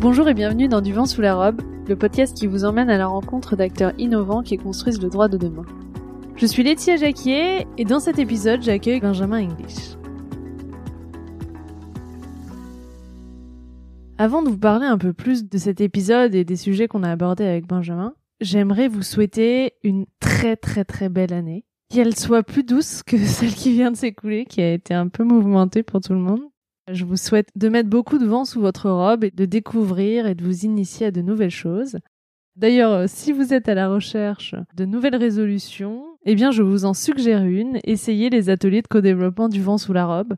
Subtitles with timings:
[0.00, 2.96] Bonjour et bienvenue dans Du vent sous la robe, le podcast qui vous emmène à
[2.96, 5.66] la rencontre d'acteurs innovants qui construisent le droit de demain.
[6.36, 9.98] Je suis Laetitia Jacquier et dans cet épisode, j'accueille Benjamin English.
[14.16, 17.10] Avant de vous parler un peu plus de cet épisode et des sujets qu'on a
[17.10, 21.66] abordés avec Benjamin, j'aimerais vous souhaiter une très très très belle année.
[21.90, 25.24] Qu'elle soit plus douce que celle qui vient de s'écouler, qui a été un peu
[25.24, 26.40] mouvementée pour tout le monde.
[26.88, 30.34] Je vous souhaite de mettre beaucoup de vent sous votre robe et de découvrir et
[30.34, 31.98] de vous initier à de nouvelles choses.
[32.56, 36.84] D'ailleurs, euh, si vous êtes à la recherche de nouvelles résolutions, eh bien, je vous
[36.84, 37.78] en suggère une.
[37.84, 40.34] Essayez les ateliers de co-développement du vent sous la robe.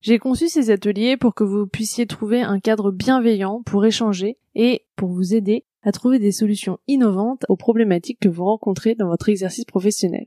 [0.00, 4.86] J'ai conçu ces ateliers pour que vous puissiez trouver un cadre bienveillant pour échanger et
[4.96, 9.28] pour vous aider à trouver des solutions innovantes aux problématiques que vous rencontrez dans votre
[9.28, 10.26] exercice professionnel.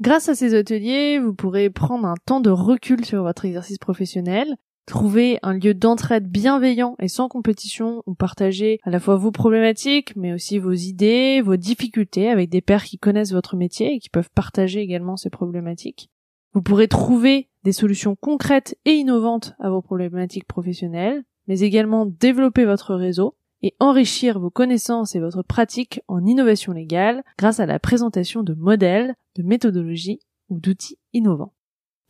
[0.00, 4.56] Grâce à ces ateliers, vous pourrez prendre un temps de recul sur votre exercice professionnel,
[4.90, 10.16] Trouver un lieu d'entraide bienveillant et sans compétition où partager à la fois vos problématiques,
[10.16, 14.08] mais aussi vos idées, vos difficultés avec des pairs qui connaissent votre métier et qui
[14.10, 16.10] peuvent partager également ces problématiques.
[16.54, 22.64] Vous pourrez trouver des solutions concrètes et innovantes à vos problématiques professionnelles, mais également développer
[22.64, 27.78] votre réseau et enrichir vos connaissances et votre pratique en innovation légale grâce à la
[27.78, 31.52] présentation de modèles, de méthodologies ou d'outils innovants.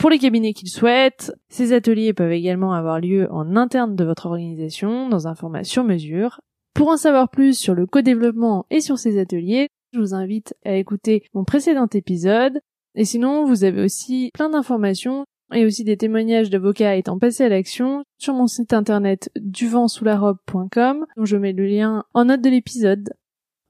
[0.00, 4.04] Pour les cabinets qui le souhaitent, ces ateliers peuvent également avoir lieu en interne de
[4.04, 6.40] votre organisation, dans un format sur mesure.
[6.72, 10.74] Pour en savoir plus sur le co-développement et sur ces ateliers, je vous invite à
[10.76, 12.60] écouter mon précédent épisode.
[12.94, 17.50] Et sinon, vous avez aussi plein d'informations et aussi des témoignages d'avocats étant passés à
[17.50, 23.12] l'action sur mon site internet duventsouslarobe.com dont je mets le lien en note de l'épisode.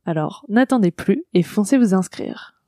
[0.07, 2.60] Alors, n'attendez plus et foncez vous inscrire.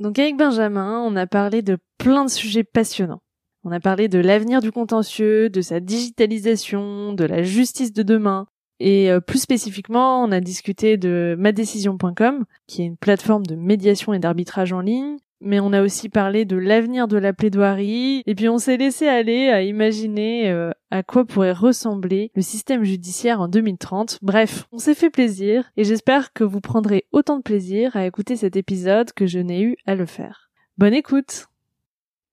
[0.00, 3.22] Donc avec Benjamin, on a parlé de plein de sujets passionnants.
[3.64, 8.46] On a parlé de l'avenir du contentieux, de sa digitalisation, de la justice de demain.
[8.80, 14.12] Et euh, plus spécifiquement, on a discuté de madécision.com, qui est une plateforme de médiation
[14.12, 18.34] et d'arbitrage en ligne, mais on a aussi parlé de l'avenir de la plaidoirie, et
[18.34, 23.40] puis on s'est laissé aller à imaginer euh, à quoi pourrait ressembler le système judiciaire
[23.40, 24.18] en 2030.
[24.22, 28.36] Bref, on s'est fait plaisir, et j'espère que vous prendrez autant de plaisir à écouter
[28.36, 30.50] cet épisode que je n'ai eu à le faire.
[30.78, 31.46] Bonne écoute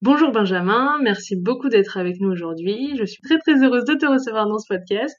[0.04, 2.98] Bonjour Benjamin, merci beaucoup d'être avec nous aujourd'hui.
[2.98, 5.16] Je suis très très heureuse de te recevoir dans ce podcast.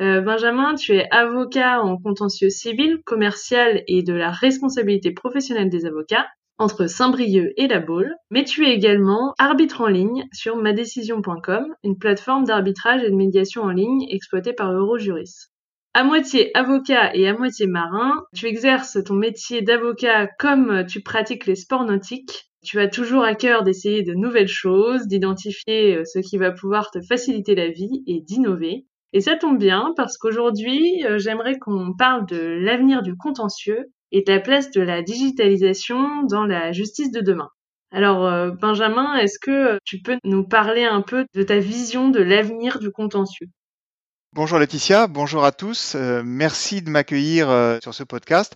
[0.00, 5.84] Euh, Benjamin, tu es avocat en contentieux civil, commercial et de la responsabilité professionnelle des
[5.84, 6.28] avocats
[6.60, 11.96] entre Saint-Brieuc et La Baule, mais tu es également arbitre en ligne sur madécision.com, une
[11.96, 15.48] plateforme d'arbitrage et de médiation en ligne exploitée par Eurojuris.
[15.94, 21.46] À moitié avocat et à moitié marin, tu exerces ton métier d'avocat comme tu pratiques
[21.46, 22.50] les sports nautiques.
[22.62, 26.90] Tu as toujours à cœur d'essayer de nouvelles choses, d'identifier euh, ce qui va pouvoir
[26.90, 28.84] te faciliter la vie et d'innover.
[29.14, 34.24] Et ça tombe bien parce qu'aujourd'hui, euh, j'aimerais qu'on parle de l'avenir du contentieux et
[34.26, 37.48] la place de la digitalisation dans la justice de demain.
[37.92, 42.20] Alors euh, Benjamin, est-ce que tu peux nous parler un peu de ta vision de
[42.20, 43.48] l'avenir du contentieux?
[44.32, 45.96] Bonjour Laetitia, bonjour à tous.
[45.96, 48.54] Euh, merci de m'accueillir euh, sur ce podcast.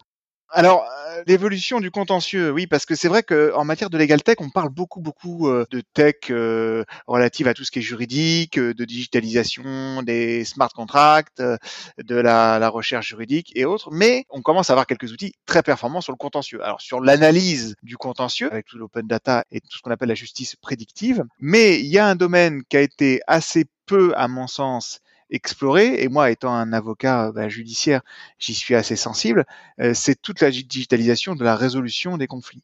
[0.51, 4.37] Alors, euh, l'évolution du contentieux, oui, parce que c'est vrai qu'en matière de legal tech,
[4.41, 8.59] on parle beaucoup, beaucoup euh, de tech euh, relative à tout ce qui est juridique,
[8.59, 14.71] de digitalisation, des smart contracts, de la, la, recherche juridique et autres, mais on commence
[14.71, 16.63] à avoir quelques outils très performants sur le contentieux.
[16.65, 20.15] Alors, sur l'analyse du contentieux, avec tout l'open data et tout ce qu'on appelle la
[20.15, 24.47] justice prédictive, mais il y a un domaine qui a été assez peu, à mon
[24.47, 25.01] sens,
[25.35, 28.03] explorer, et moi étant un avocat bah, judiciaire,
[28.39, 29.45] j'y suis assez sensible,
[29.81, 32.63] euh, c'est toute la digitalisation de la résolution des conflits.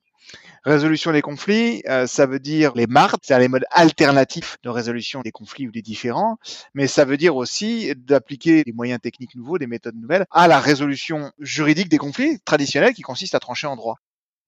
[0.64, 5.22] Résolution des conflits, euh, ça veut dire les MART, c'est-à-dire les modes alternatifs de résolution
[5.22, 6.38] des conflits ou des différends,
[6.75, 10.60] mais ça veut dire aussi d'appliquer des moyens techniques nouveaux, des méthodes nouvelles à la
[10.60, 13.97] résolution juridique des conflits traditionnels qui consiste à trancher en droit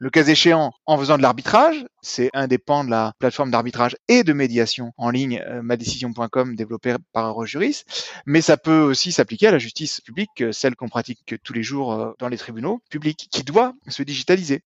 [0.03, 1.87] le cas échéant en faisant de l'arbitrage.
[2.01, 2.29] C'est
[2.67, 7.85] pans de la plateforme d'arbitrage et de médiation en ligne euh, madécision.com développée par Eurojuris.
[8.27, 11.63] Mais ça peut aussi s'appliquer à la justice publique, euh, celle qu'on pratique tous les
[11.63, 14.65] jours euh, dans les tribunaux publics, qui doit se digitaliser.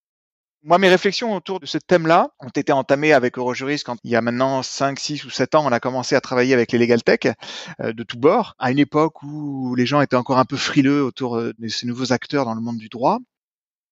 [0.62, 4.16] Moi, mes réflexions autour de ce thème-là ont été entamées avec Eurojuris quand il y
[4.16, 7.02] a maintenant 5, 6 ou 7 ans, on a commencé à travailler avec les legal
[7.02, 7.34] tech
[7.78, 11.36] de tous bords, à une époque où les gens étaient encore un peu frileux autour
[11.36, 13.20] de ces nouveaux acteurs dans le monde du droit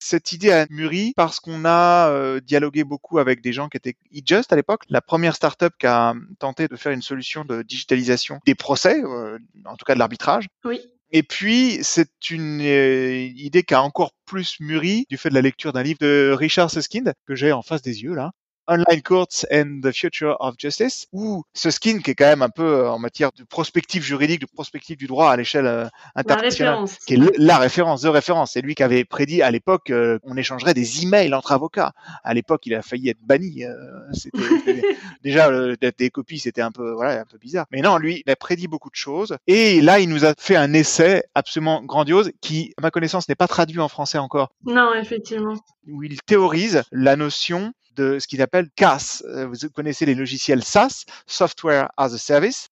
[0.05, 3.97] cette idée a mûri parce qu'on a euh, dialogué beaucoup avec des gens qui étaient
[4.13, 8.39] eJust à l'époque, la première startup qui a tenté de faire une solution de digitalisation
[8.45, 10.47] des procès, euh, en tout cas de l'arbitrage.
[10.65, 10.81] Oui.
[11.11, 15.43] Et puis, c'est une euh, idée qui a encore plus mûri du fait de la
[15.43, 18.33] lecture d'un livre de Richard Susskind, que j'ai en face des yeux là,
[18.67, 22.63] Online Courts and the Future of Justice, ou Susskind, qui est quand même un peu
[22.63, 27.15] euh, en matière de prospective juridique, de prospective du droit à l'échelle euh, internationale, qui
[27.15, 28.53] est la référence, de référence.
[28.53, 31.93] C'est lui qui avait prédit à l'époque euh, qu'on échangerait des emails entre avocats.
[32.23, 33.65] À l'époque, il a failli être banni.
[34.13, 34.83] c'était,
[35.23, 37.67] déjà des copies, c'était un peu voilà un peu bizarre.
[37.71, 39.37] Mais non, lui, il a prédit beaucoup de choses.
[39.47, 43.35] Et là, il nous a fait un essai absolument grandiose qui, à ma connaissance, n'est
[43.35, 44.51] pas traduit en français encore.
[44.65, 45.55] Non, effectivement.
[45.89, 49.23] Où il théorise la notion de ce qu'il appelle CAS.
[49.27, 52.69] Euh, vous connaissez les logiciels SaaS, Software as a Service.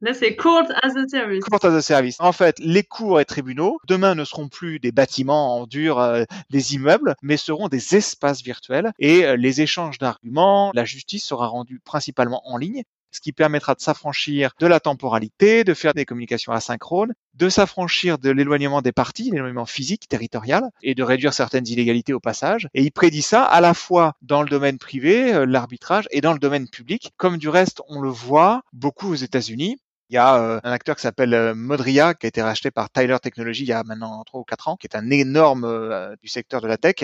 [0.00, 1.44] Là, c'est Court as a Service.
[1.44, 2.16] Court as a Service.
[2.18, 6.24] En fait, les cours et tribunaux, demain, ne seront plus des bâtiments en dur, euh,
[6.50, 11.46] des immeubles, mais seront des espaces virtuels et euh, les échanges d'arguments, la justice sera
[11.46, 12.82] rendue principalement en ligne
[13.12, 18.18] ce qui permettra de s'affranchir de la temporalité, de faire des communications asynchrones, de s'affranchir
[18.18, 22.68] de l'éloignement des parties, l'éloignement physique, territorial, et de réduire certaines illégalités au passage.
[22.74, 26.32] Et il prédit ça à la fois dans le domaine privé, euh, l'arbitrage, et dans
[26.32, 29.78] le domaine public, comme du reste on le voit beaucoup aux États-Unis.
[30.12, 32.90] Il y a euh, un acteur qui s'appelle euh, Modria, qui a été racheté par
[32.90, 36.14] Tyler Technologies il y a maintenant 3 ou 4 ans, qui est un énorme euh,
[36.20, 36.96] du secteur de la tech.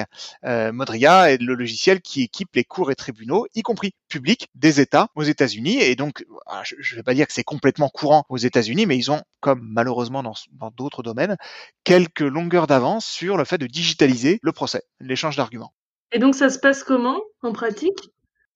[0.45, 5.09] Modria est le logiciel qui équipe les cours et tribunaux, y compris publics, des États
[5.15, 5.81] aux États-Unis.
[5.81, 8.99] Et donc, ah, je ne vais pas dire que c'est complètement courant aux États-Unis, mais
[8.99, 11.39] ils ont, comme malheureusement dans d'autres domaines,
[11.85, 15.73] quelques longueurs d'avance sur le fait de digitaliser le procès, l'échange d'arguments.
[16.13, 18.11] Et donc, ça se passe comment en pratique?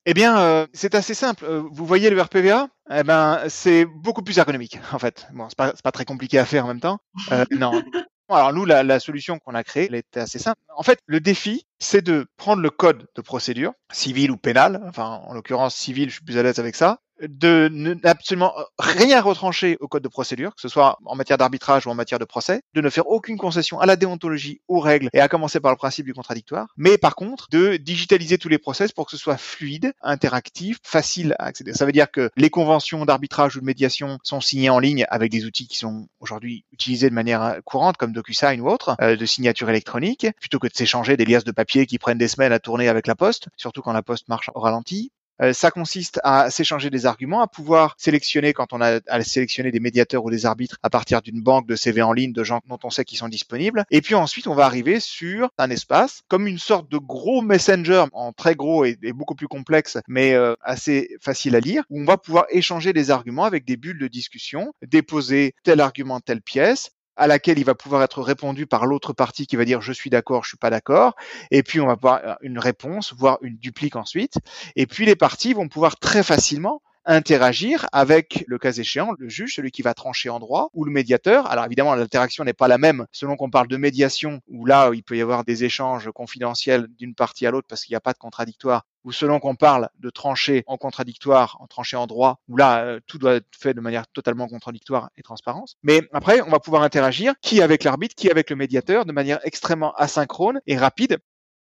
[0.06, 1.44] Eh bien, euh, c'est assez simple.
[1.44, 5.26] Euh, vous voyez le RPVA Eh ben, c'est beaucoup plus ergonomique, en fait.
[5.32, 6.98] Bon, c'est pas, pas très compliqué à faire en même temps.
[7.30, 7.82] Euh, non.
[8.28, 10.58] Alors nous, la, la solution qu'on a créée, elle était assez simple.
[10.74, 15.20] En fait, le défi, c'est de prendre le code de procédure, civile ou pénale, enfin
[15.26, 17.68] en l'occurrence civile, je suis plus à l'aise avec ça, de
[18.02, 21.94] n'absolument rien retrancher au code de procédure, que ce soit en matière d'arbitrage ou en
[21.94, 25.28] matière de procès, de ne faire aucune concession à la déontologie, aux règles, et à
[25.28, 29.06] commencer par le principe du contradictoire, mais par contre de digitaliser tous les process pour
[29.06, 31.72] que ce soit fluide, interactif, facile à accéder.
[31.72, 35.30] Ça veut dire que les conventions d'arbitrage ou de médiation sont signées en ligne avec
[35.30, 39.26] des outils qui sont aujourd'hui utilisés de manière courante, comme DocuSign ou autre, euh, de
[39.26, 42.58] signature électronique, plutôt que de s'échanger des liasses de papier qui prennent des semaines à
[42.58, 45.12] tourner avec la poste, surtout quand la poste marche au ralenti.
[45.42, 49.72] Euh, ça consiste à s'échanger des arguments, à pouvoir sélectionner quand on a à sélectionner
[49.72, 52.60] des médiateurs ou des arbitres à partir d'une banque de CV en ligne de gens
[52.68, 53.84] dont on sait qu'ils sont disponibles.
[53.90, 58.04] Et puis ensuite, on va arriver sur un espace comme une sorte de gros messenger
[58.12, 62.04] en très gros et, beaucoup plus complexe, mais euh, assez facile à lire, où on
[62.04, 66.90] va pouvoir échanger des arguments avec des bulles de discussion, déposer tel argument, telle pièce,
[67.22, 70.10] à laquelle il va pouvoir être répondu par l'autre partie qui va dire je suis
[70.10, 71.14] d'accord, je suis pas d'accord,
[71.52, 74.38] et puis on va avoir euh, une réponse, voire une duplique ensuite,
[74.74, 79.54] et puis les parties vont pouvoir très facilement interagir avec, le cas échéant, le juge,
[79.54, 81.50] celui qui va trancher en droit, ou le médiateur.
[81.50, 85.02] Alors évidemment, l'interaction n'est pas la même selon qu'on parle de médiation, où là, il
[85.02, 88.12] peut y avoir des échanges confidentiels d'une partie à l'autre parce qu'il n'y a pas
[88.12, 92.56] de contradictoire, ou selon qu'on parle de trancher en contradictoire, en trancher en droit, où
[92.56, 95.76] là, euh, tout doit être fait de manière totalement contradictoire et transparence.
[95.82, 99.40] Mais après, on va pouvoir interagir, qui avec l'arbitre, qui avec le médiateur, de manière
[99.44, 101.18] extrêmement asynchrone et rapide.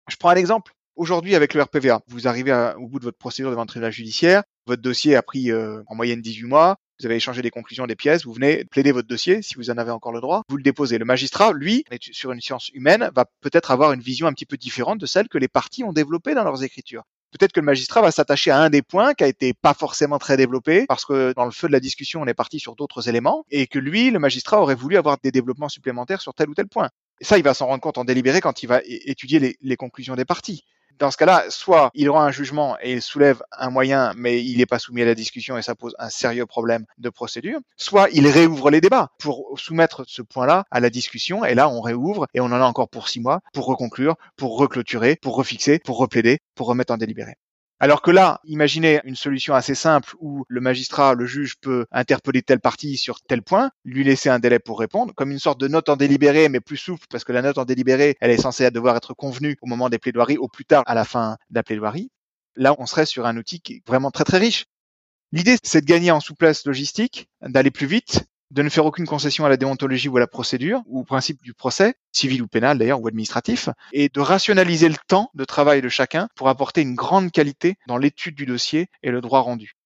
[0.07, 0.73] Je prends un exemple.
[0.95, 4.41] Aujourd'hui, avec le RPVA, vous arrivez au bout de votre procédure devant le tribunal judiciaire,
[4.65, 7.95] votre dossier a pris euh, en moyenne 18 mois, vous avez échangé des conclusions des
[7.95, 10.63] pièces, vous venez plaider votre dossier, si vous en avez encore le droit, vous le
[10.63, 10.97] déposez.
[10.97, 14.57] Le magistrat, lui, sur une science humaine, va peut-être avoir une vision un petit peu
[14.57, 17.03] différente de celle que les parties ont développée dans leurs écritures.
[17.31, 20.17] Peut-être que le magistrat va s'attacher à un des points qui a été pas forcément
[20.17, 23.09] très développé parce que dans le feu de la discussion, on est parti sur d'autres
[23.09, 26.53] éléments et que lui, le magistrat, aurait voulu avoir des développements supplémentaires sur tel ou
[26.53, 26.89] tel point.
[27.19, 30.15] Et ça, il va s'en rendre compte en délibéré quand il va étudier les conclusions
[30.15, 30.63] des parties
[30.99, 34.57] dans ce cas-là, soit il aura un jugement et il soulève un moyen, mais il
[34.57, 38.09] n'est pas soumis à la discussion et ça pose un sérieux problème de procédure, soit
[38.11, 42.27] il réouvre les débats pour soumettre ce point-là à la discussion et là on réouvre
[42.33, 45.97] et on en a encore pour six mois pour reconclure, pour reclôturer, pour refixer, pour
[45.97, 47.35] replaider, pour remettre en délibéré.
[47.79, 52.41] Alors que là, imaginez une solution assez simple où le magistrat, le juge peut interpeller
[52.41, 55.67] telle partie sur tel point, lui laisser un délai pour répondre, comme une sorte de
[55.67, 58.71] note en délibéré, mais plus souple, parce que la note en délibéré, elle est censée
[58.71, 61.63] devoir être convenue au moment des plaidoiries, au plus tard à la fin de la
[61.63, 62.09] plaidoirie.
[62.55, 64.65] Là, on serait sur un outil qui est vraiment très très riche.
[65.31, 69.45] L'idée, c'est de gagner en souplesse logistique, d'aller plus vite, de ne faire aucune concession
[69.45, 72.77] à la déontologie ou à la procédure, ou au principe du procès, civil ou pénal
[72.77, 76.95] d'ailleurs, ou administratif, et de rationaliser le temps de travail de chacun pour apporter une
[76.95, 79.76] grande qualité dans l'étude du dossier et le droit rendu.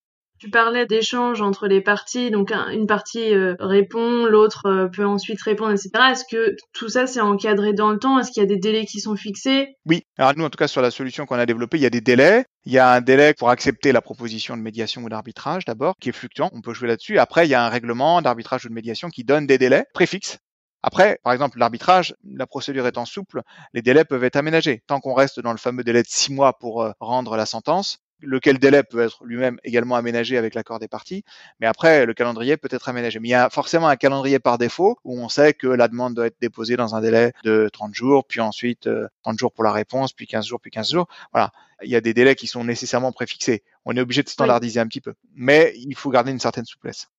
[0.41, 5.39] Tu parlais d'échanges entre les parties, donc une partie euh, répond, l'autre euh, peut ensuite
[5.39, 5.91] répondre, etc.
[6.13, 8.17] Est-ce que tout ça c'est encadré dans le temps?
[8.17, 9.75] Est-ce qu'il y a des délais qui sont fixés?
[9.85, 10.01] Oui.
[10.17, 12.01] Alors nous, en tout cas, sur la solution qu'on a développée, il y a des
[12.01, 12.45] délais.
[12.65, 16.09] Il y a un délai pour accepter la proposition de médiation ou d'arbitrage d'abord, qui
[16.09, 16.49] est fluctuant.
[16.53, 17.19] On peut jouer là-dessus.
[17.19, 20.39] Après, il y a un règlement d'arbitrage ou de médiation qui donne des délais préfixes.
[20.81, 23.41] Après, par exemple, l'arbitrage, la procédure étant souple,
[23.73, 24.81] les délais peuvent être aménagés.
[24.87, 27.99] Tant qu'on reste dans le fameux délai de six mois pour euh, rendre la sentence,
[28.21, 31.23] lequel délai peut être lui-même également aménagé avec l'accord des parties.
[31.59, 33.19] Mais après, le calendrier peut être aménagé.
[33.19, 36.13] Mais il y a forcément un calendrier par défaut où on sait que la demande
[36.13, 38.89] doit être déposée dans un délai de 30 jours, puis ensuite
[39.23, 41.07] 30 jours pour la réponse, puis 15 jours, puis 15 jours.
[41.31, 41.51] Voilà.
[41.83, 43.63] Il y a des délais qui sont nécessairement préfixés.
[43.85, 45.13] On est obligé de standardiser un petit peu.
[45.35, 47.09] Mais il faut garder une certaine souplesse.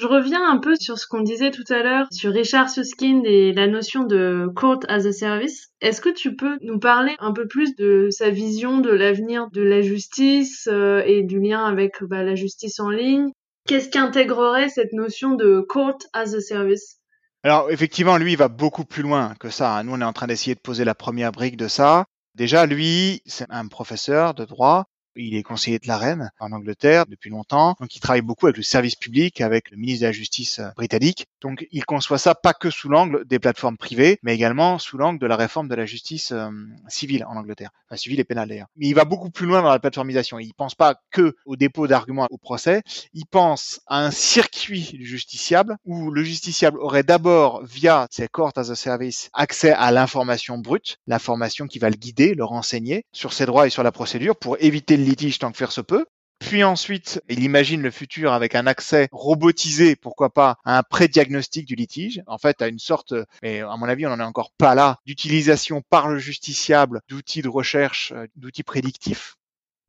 [0.00, 3.52] Je reviens un peu sur ce qu'on disait tout à l'heure sur Richard Susskind et
[3.52, 5.68] la notion de court as a service.
[5.82, 9.60] Est-ce que tu peux nous parler un peu plus de sa vision de l'avenir de
[9.60, 13.28] la justice euh, et du lien avec bah, la justice en ligne?
[13.68, 16.96] Qu'est-ce qu'intégrerait cette notion de court as a service?
[17.42, 19.82] Alors effectivement, lui, il va beaucoup plus loin que ça.
[19.82, 22.06] Nous, on est en train d'essayer de poser la première brique de ça.
[22.34, 24.86] Déjà, lui, c'est un professeur de droit
[25.26, 28.56] il est conseiller de la reine en Angleterre depuis longtemps, donc il travaille beaucoup avec
[28.56, 31.26] le service public, avec le ministre de la Justice euh, britannique.
[31.40, 35.18] Donc il conçoit ça pas que sous l'angle des plateformes privées, mais également sous l'angle
[35.18, 36.50] de la réforme de la justice euh,
[36.88, 38.68] civile en Angleterre, enfin civile et pénale d'ailleurs.
[38.76, 40.38] Mais il va beaucoup plus loin dans la plateformisation.
[40.38, 42.82] Il pense pas que au dépôt d'arguments au procès,
[43.14, 48.70] il pense à un circuit justiciable où le justiciable aurait d'abord via ses court as
[48.70, 53.46] a service accès à l'information brute, l'information qui va le guider, le renseigner sur ses
[53.46, 56.06] droits et sur la procédure pour éviter litige tant que faire se peut.
[56.40, 61.66] Puis ensuite, il imagine le futur avec un accès robotisé, pourquoi pas, à un pré-diagnostic
[61.66, 62.22] du litige.
[62.26, 64.96] En fait, à une sorte, mais à mon avis, on n'en est encore pas là,
[65.04, 69.36] d'utilisation par le justiciable d'outils de recherche, euh, d'outils prédictifs.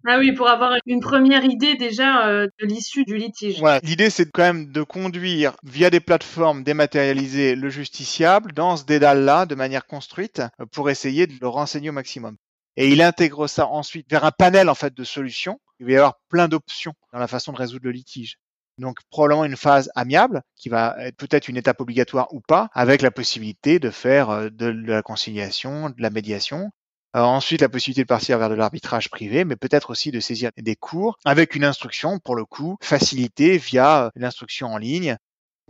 [0.05, 3.59] Ah oui, pour avoir une première idée déjà euh, de l'issue du litige.
[3.59, 8.83] Voilà, l'idée c'est quand même de conduire via des plateformes dématérialisées le justiciable dans ce
[8.83, 12.35] dédale-là de manière construite euh, pour essayer de le renseigner au maximum
[12.77, 15.59] et il intègre ça ensuite vers un panel en fait de solutions.
[15.79, 18.37] Il va y avoir plein d'options dans la façon de résoudre le litige.
[18.77, 23.01] Donc probablement une phase amiable qui va être peut-être une étape obligatoire ou pas, avec
[23.01, 26.71] la possibilité de faire euh, de la conciliation, de la médiation.
[27.15, 30.51] Euh, ensuite, la possibilité de partir vers de l'arbitrage privé, mais peut-être aussi de saisir
[30.57, 35.17] des cours avec une instruction, pour le coup, facilitée via euh, l'instruction en ligne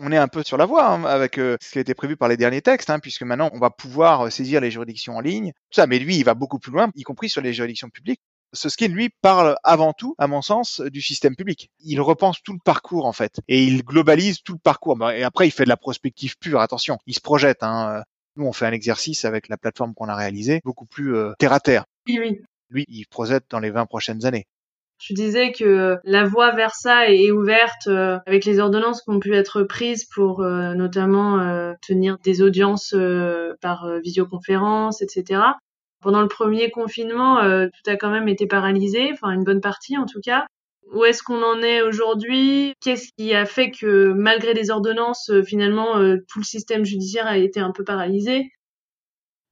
[0.02, 2.18] on est un peu sur la voie hein, avec euh, ce qui a été prévu
[2.18, 5.22] par les derniers textes, hein, puisque maintenant on va pouvoir euh, saisir les juridictions en
[5.22, 5.52] ligne.
[5.70, 8.22] Tout ça, mais lui, il va beaucoup plus loin, y compris sur les juridictions publiques.
[8.54, 11.70] Ce skin, lui, parle avant tout, à mon sens, du système public.
[11.80, 14.98] Il repense tout le parcours, en fait, et il globalise tout le parcours.
[14.98, 17.64] Bah, et après, il fait de la prospective pure, attention, il se projette.
[17.64, 18.04] Hein.
[18.36, 21.54] Nous, on fait un exercice avec la plateforme qu'on a réalisée, beaucoup plus euh, terre
[21.54, 21.86] à terre.
[22.08, 22.42] Oui, oui.
[22.70, 24.46] Lui, il projette dans les 20 prochaines années.
[25.02, 29.20] Tu disais que la voie vers ça est ouverte euh, avec les ordonnances qui ont
[29.20, 32.96] pu être prises pour euh, notamment euh, tenir des audiences
[33.62, 35.42] par visioconférence, etc.
[36.04, 40.06] Pendant le premier confinement, tout a quand même été paralysé, enfin une bonne partie en
[40.06, 40.46] tout cas.
[40.94, 42.74] Où est-ce qu'on en est aujourd'hui?
[42.82, 45.94] Qu'est-ce qui a fait que malgré les ordonnances, finalement,
[46.28, 48.52] tout le système judiciaire a été un peu paralysé?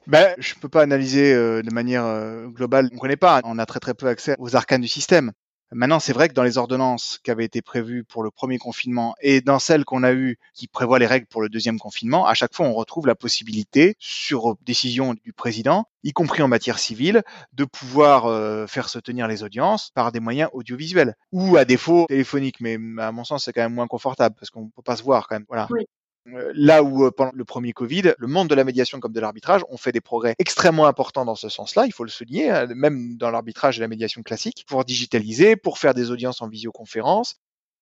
[0.10, 2.06] Ben, je peux pas analyser de manière
[2.50, 2.89] globale.
[2.94, 3.42] On connaît pas.
[3.44, 5.32] On a très très peu accès aux arcanes du système.
[5.72, 9.13] Maintenant, c'est vrai que dans les ordonnances qui avaient été prévues pour le premier confinement
[9.22, 12.34] et dans celles qu'on a eues qui prévoient les règles pour le deuxième confinement, à
[12.34, 17.22] chaque fois, on retrouve la possibilité, sur décision du président, y compris en matière civile,
[17.54, 22.08] de pouvoir euh, faire se tenir les audiences par des moyens audiovisuels ou à défaut
[22.08, 22.62] téléphoniques.
[22.62, 25.28] Mais à mon sens, c'est quand même moins confortable parce qu'on peut pas se voir
[25.28, 25.46] quand même.
[25.48, 25.68] Voilà.
[25.72, 25.84] Euh,
[26.26, 29.62] là où euh, pendant le premier Covid, le monde de la médiation comme de l'arbitrage
[29.70, 33.18] ont fait des progrès extrêmement importants dans ce sens-là, il faut le souligner, hein, même
[33.18, 37.36] dans l'arbitrage et la médiation classique, pour digitaliser, pour faire des audiences en visioconférence.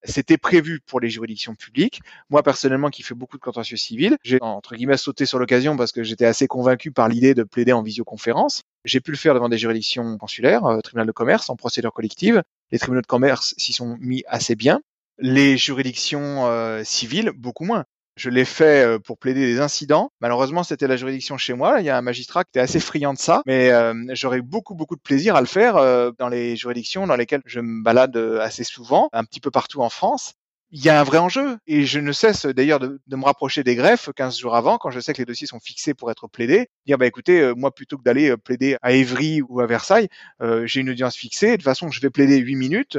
[0.03, 2.01] C'était prévu pour les juridictions publiques.
[2.29, 5.91] Moi, personnellement, qui fais beaucoup de contentieux civils, j'ai, entre guillemets, sauté sur l'occasion parce
[5.91, 8.61] que j'étais assez convaincu par l'idée de plaider en visioconférence.
[8.85, 12.43] J'ai pu le faire devant des juridictions consulaires, euh, tribunal de commerce, en procédure collective.
[12.71, 14.81] Les tribunaux de commerce s'y sont mis assez bien.
[15.17, 17.85] Les juridictions euh, civiles, beaucoup moins.
[18.17, 20.11] Je l'ai fait euh, pour plaider des incidents.
[20.21, 21.79] Malheureusement, c'était la juridiction chez moi.
[21.79, 24.73] Il y a un magistrat qui était assez friand de ça, mais euh, j'aurais beaucoup
[24.73, 28.17] beaucoup de plaisir à le faire euh, dans les juridictions dans lesquelles je me balade
[28.41, 30.33] assez souvent, un petit peu partout en France.
[30.71, 33.75] Il y a un vrai enjeu et je ne cesse d'ailleurs de, me rapprocher des
[33.75, 36.67] greffes 15 jours avant quand je sais que les dossiers sont fixés pour être plaidés.
[36.87, 40.09] Dire bah écoutez, moi plutôt que d'aller plaider à Évry ou à Versailles,
[40.65, 41.51] j'ai une audience fixée.
[41.51, 42.97] De toute façon, je vais plaider 8 minutes.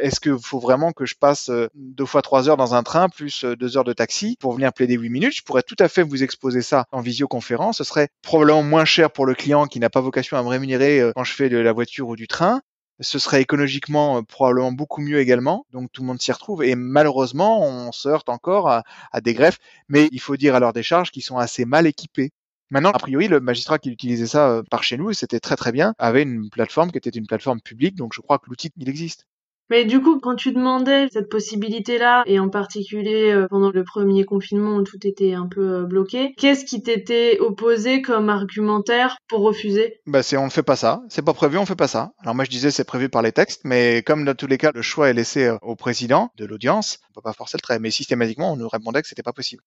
[0.00, 3.08] Est-ce qu'il faut vraiment que je passe euh, deux fois trois heures dans un train
[3.08, 5.36] plus euh, deux heures de taxi pour venir plaider huit minutes?
[5.36, 7.78] Je pourrais tout à fait vous exposer ça en visioconférence.
[7.78, 11.00] Ce serait probablement moins cher pour le client qui n'a pas vocation à me rémunérer
[11.00, 12.62] euh, quand je fais de la voiture ou du train.
[13.00, 16.64] Ce serait écologiquement probablement beaucoup mieux également, donc tout le monde s'y retrouve.
[16.64, 18.84] Et malheureusement, on se heurte encore à,
[19.20, 22.30] des greffes, mais il faut dire à leur décharge qu'ils sont assez mal équipés.
[22.70, 25.92] Maintenant, a priori, le magistrat qui utilisait ça par chez nous, c'était très très bien,
[25.98, 29.26] avait une plateforme qui était une plateforme publique, donc je crois que l'outil, il existe.
[29.68, 34.24] Mais du coup, quand tu demandais cette possibilité-là, et en particulier euh, pendant le premier
[34.24, 39.40] confinement où tout était un peu euh, bloqué, qu'est-ce qui t'était opposé comme argumentaire pour
[39.40, 40.00] refuser?
[40.06, 42.12] Bah c'est on ne fait pas ça, c'est pas prévu, on fait pas ça.
[42.20, 44.70] Alors moi je disais c'est prévu par les textes, mais comme dans tous les cas
[44.72, 47.78] le choix est laissé euh, au président de l'audience, on peut pas forcer le trait.
[47.80, 49.62] Mais systématiquement on nous répondait que c'était pas possible.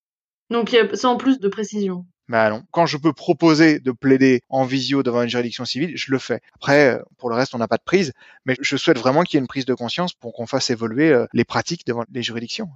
[0.50, 2.06] Donc sans plus de précision.
[2.30, 2.64] Bah non.
[2.72, 6.42] Quand je peux proposer de plaider en visio devant une juridiction civile, je le fais.
[6.54, 8.14] Après, euh, pour le reste, on n'a pas de prise,
[8.46, 11.12] mais je souhaite vraiment qu'il y ait une prise de conscience pour qu'on fasse évoluer
[11.12, 12.70] euh, les pratiques devant les juridictions.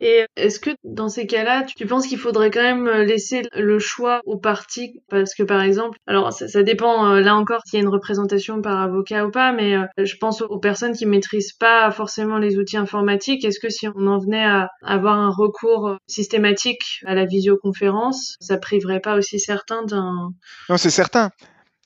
[0.00, 3.78] Et est-ce que dans ces cas-là, tu penses qu'il faudrait quand même euh, laisser le
[3.78, 7.78] choix aux parties Parce que par exemple, alors ça, ça dépend euh, là encore s'il
[7.78, 11.06] y a une représentation par avocat ou pas, mais euh, je pense aux personnes qui
[11.06, 13.44] maîtrisent pas forcément les outils informatiques.
[13.44, 18.56] Est-ce que si on en venait à avoir un recours systématique à la visioconférence, ça
[18.58, 20.32] priverait pas aussi certains d'un...
[20.68, 21.30] Non, c'est certain.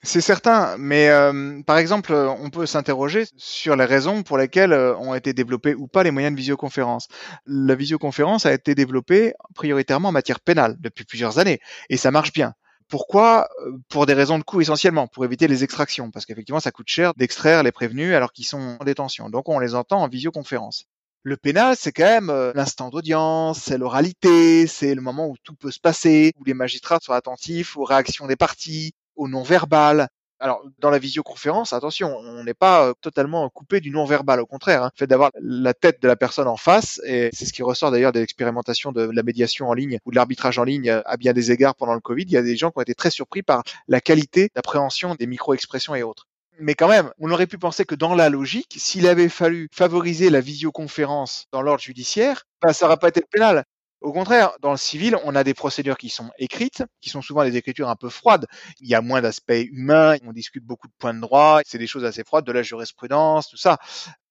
[0.04, 4.96] C'est certain, mais euh, par exemple, on peut s'interroger sur les raisons pour lesquelles euh,
[4.96, 7.06] ont été développés ou pas les moyens de visioconférence.
[7.46, 12.32] La visioconférence a été développée prioritairement en matière pénale depuis plusieurs années, et ça marche
[12.32, 12.54] bien.
[12.88, 13.48] Pourquoi?
[13.64, 16.88] Euh, Pour des raisons de coût essentiellement, pour éviter les extractions, parce qu'effectivement, ça coûte
[16.88, 19.30] cher d'extraire les prévenus alors qu'ils sont en détention.
[19.30, 20.86] Donc, on les entend en visioconférence.
[21.22, 25.70] Le pénal, c'est quand même l'instant d'audience, c'est l'oralité, c'est le moment où tout peut
[25.70, 28.92] se passer, où les magistrats sont attentifs aux réactions des parties,
[29.22, 30.08] au non-verbal.
[30.40, 34.40] Alors, dans la visioconférence, attention, on n'est pas euh, totalement coupé du non-verbal.
[34.40, 34.90] Au contraire, hein.
[34.92, 37.92] le fait d'avoir la tête de la personne en face, et c'est ce qui ressort
[37.92, 41.32] d'ailleurs de l'expérimentation de la médiation en ligne ou de l'arbitrage en ligne à bien
[41.32, 43.42] des égards pendant le Covid, il y a des gens qui ont été très surpris
[43.42, 46.26] par la qualité d'appréhension des micro-expressions et autres.
[46.58, 50.28] Mais quand même, on aurait pu penser que dans la logique, s'il avait fallu favoriser
[50.28, 53.64] la visioconférence dans l'ordre judiciaire, bah, ça n'aurait pas été pénal.
[54.02, 57.44] Au contraire, dans le civil, on a des procédures qui sont écrites, qui sont souvent
[57.44, 58.46] des écritures un peu froides.
[58.80, 61.86] Il y a moins d'aspects humains, on discute beaucoup de points de droit, c'est des
[61.86, 63.78] choses assez froides, de la jurisprudence, tout ça.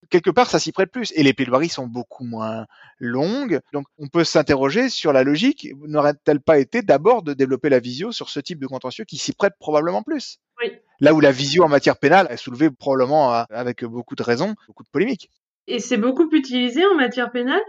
[0.09, 1.13] Quelque part, ça s'y prête plus.
[1.15, 2.65] Et les plaidoiries sont beaucoup moins
[2.99, 3.61] longues.
[3.71, 5.69] Donc, on peut s'interroger sur la logique.
[5.87, 9.31] N'aurait-elle pas été d'abord de développer la visio sur ce type de contentieux qui s'y
[9.31, 10.37] prête probablement plus?
[10.61, 10.71] Oui.
[10.99, 14.55] Là où la visio en matière pénale a soulevé probablement euh, avec beaucoup de raisons,
[14.67, 15.29] beaucoup de polémiques.
[15.67, 17.61] Et c'est beaucoup utilisé en matière pénale?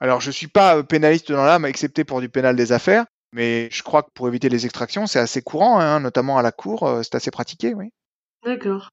[0.00, 3.68] Alors, je suis pas euh, pénaliste dans l'âme, excepté pour du pénal des affaires, mais
[3.70, 6.84] je crois que pour éviter les extractions, c'est assez courant, hein, notamment à la cour,
[6.84, 7.90] euh, c'est assez pratiqué, oui.
[8.44, 8.90] D'accord.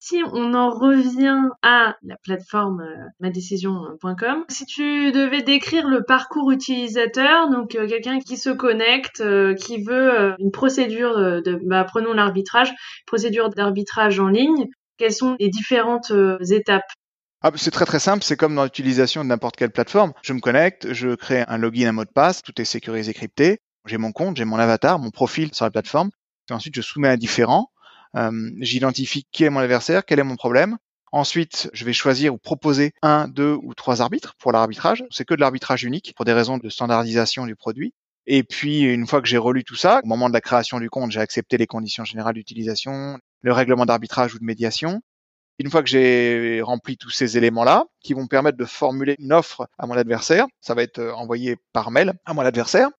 [0.00, 6.52] Si on en revient à la plateforme euh, madécision.com, si tu devais décrire le parcours
[6.52, 9.24] utilisateur, donc quelqu'un qui se connecte,
[9.56, 12.72] qui veut une procédure de, bah, prenons l'arbitrage,
[13.06, 16.12] procédure d'arbitrage en ligne, quelles sont les différentes
[16.48, 16.92] étapes?
[17.42, 20.12] Ah, c'est très très simple, c'est comme dans l'utilisation de n'importe quelle plateforme.
[20.22, 23.60] Je me connecte, je crée un login, un mot de passe, tout est sécurisé, crypté.
[23.86, 26.10] J'ai mon compte, j'ai mon avatar, mon profil sur la plateforme.
[26.50, 27.70] Ensuite, je soumets un différent.
[28.16, 30.78] Euh, J'identifie qui est mon adversaire, quel est mon problème.
[31.12, 35.04] Ensuite, je vais choisir ou proposer un, deux ou trois arbitres pour l'arbitrage.
[35.10, 37.94] C'est que de l'arbitrage unique pour des raisons de standardisation du produit.
[38.26, 40.90] Et puis, une fois que j'ai relu tout ça, au moment de la création du
[40.90, 45.00] compte, j'ai accepté les conditions générales d'utilisation, le règlement d'arbitrage ou de médiation.
[45.58, 49.32] Une fois que j'ai rempli tous ces éléments-là, qui vont me permettre de formuler une
[49.32, 52.90] offre à mon adversaire, ça va être euh, envoyé par mail à mon adversaire.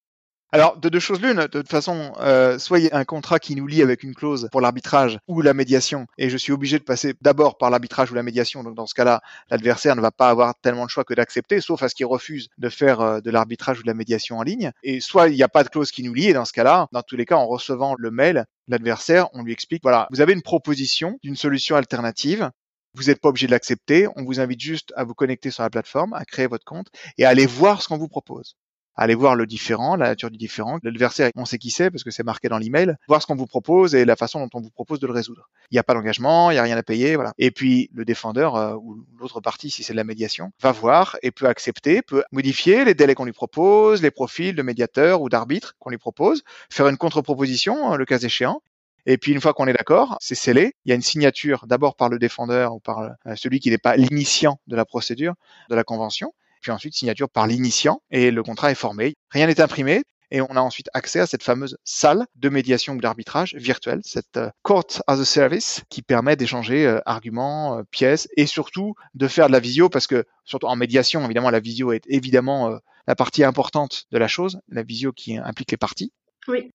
[0.51, 3.37] Alors, de deux choses l'une, de toute façon, euh, soit il y a un contrat
[3.37, 6.79] qui nous lie avec une clause pour l'arbitrage ou la médiation, et je suis obligé
[6.79, 10.09] de passer d'abord par l'arbitrage ou la médiation, donc dans ce cas-là, l'adversaire ne va
[10.09, 13.21] pas avoir tellement de choix que d'accepter, sauf à ce qu'il refuse de faire euh,
[13.21, 15.69] de l'arbitrage ou de la médiation en ligne, et soit il n'y a pas de
[15.69, 18.09] clause qui nous lie, et dans ce cas-là, dans tous les cas, en recevant le
[18.09, 22.49] mail, l'adversaire, on lui explique, voilà, vous avez une proposition d'une solution alternative,
[22.95, 24.07] vous n'êtes pas obligé de l'accepter.
[24.15, 26.87] On vous invite juste à vous connecter sur la plateforme, à créer votre compte
[27.19, 28.55] et à aller voir ce qu'on vous propose
[28.99, 30.77] aller voir le différent, la nature du différent.
[30.83, 32.95] L'adversaire, on sait qui c'est parce que c'est marqué dans l'email.
[33.07, 35.49] Voir ce qu'on vous propose et la façon dont on vous propose de le résoudre.
[35.71, 37.33] Il n'y a pas d'engagement, il n'y a rien à payer, voilà.
[37.37, 41.17] Et puis le défendeur euh, ou l'autre partie, si c'est de la médiation, va voir
[41.23, 45.29] et peut accepter, peut modifier les délais qu'on lui propose, les profils de médiateur ou
[45.29, 48.61] d'arbitre qu'on lui propose, faire une contre-proposition, euh, le cas échéant,
[49.05, 50.73] et puis une fois qu'on est d'accord, c'est scellé.
[50.83, 53.77] Il y a une signature d'abord par le défendeur ou par euh, celui qui n'est
[53.77, 55.35] pas l'initiant de la procédure,
[55.69, 59.15] de la convention puis ensuite signature par l'initiant et le contrat est formé.
[59.31, 63.01] Rien n'est imprimé et on a ensuite accès à cette fameuse salle de médiation ou
[63.01, 68.27] d'arbitrage virtuelle, cette euh, court as a service qui permet d'échanger euh, arguments, euh, pièces
[68.37, 71.91] et surtout de faire de la visio parce que surtout en médiation évidemment la visio
[71.91, 76.13] est évidemment la partie importante de la chose, la visio qui implique les parties.
[76.47, 76.71] Oui.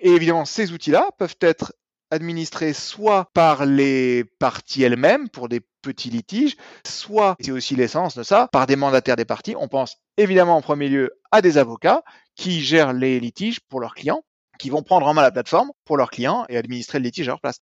[0.00, 1.74] Et évidemment ces outils-là peuvent être
[2.14, 8.22] administrés soit par les parties elles-mêmes pour des petits litiges, soit, c'est aussi l'essence de
[8.22, 9.54] ça, par des mandataires des parties.
[9.58, 12.02] On pense évidemment en premier lieu à des avocats
[12.36, 14.22] qui gèrent les litiges pour leurs clients,
[14.58, 17.32] qui vont prendre en main la plateforme pour leurs clients et administrer le litige à
[17.32, 17.58] leur place.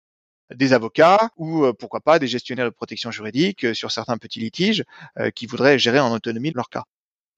[0.55, 4.83] des avocats ou pourquoi pas des gestionnaires de protection juridique sur certains petits litiges
[5.35, 6.83] qui voudraient gérer en autonomie leur cas.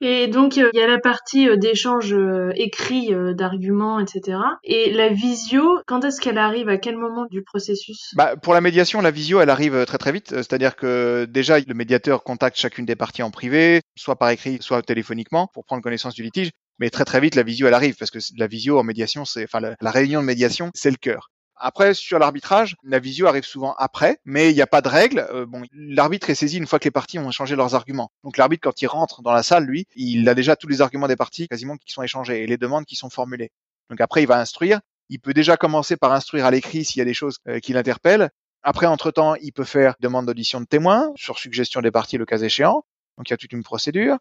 [0.04, 4.40] Et donc il y a la partie euh, d'échange euh, écrit euh, d'arguments, etc.
[4.64, 6.70] Et la visio, quand est-ce qu'elle arrive?
[6.70, 8.10] À quel moment du processus?
[8.16, 10.30] Bah, Pour la médiation, la visio, elle arrive très très vite.
[10.30, 14.82] C'est-à-dire que déjà, le médiateur contacte chacune des parties en privé, soit par écrit, soit
[14.82, 16.50] téléphoniquement, pour prendre connaissance du litige.
[16.80, 19.44] Mais très très vite, la visio, elle arrive parce que la visio en médiation, c'est,
[19.44, 21.30] enfin, la réunion de médiation, c'est le cœur.
[21.64, 25.28] Après, sur l'arbitrage, la visio arrive souvent après, mais il n'y a pas de règle.
[25.32, 28.12] Euh, bon, l'arbitre est saisi une fois que les parties ont échangé leurs arguments.
[28.24, 31.08] Donc l'arbitre, quand il rentre dans la salle, lui, il a déjà tous les arguments
[31.08, 33.52] des parties quasiment qui sont échangés et les demandes qui sont formulées.
[33.92, 34.80] Donc après, il va instruire.
[35.10, 37.74] Il peut déjà commencer par instruire à l'écrit s'il y a des choses euh, qui
[37.74, 38.32] l'interpellent.
[38.64, 42.40] Après, entre-temps, il peut faire demande d'audition de témoins sur suggestion des parties le cas
[42.40, 42.86] échéant.
[43.18, 44.18] Donc il y a toute une procédure.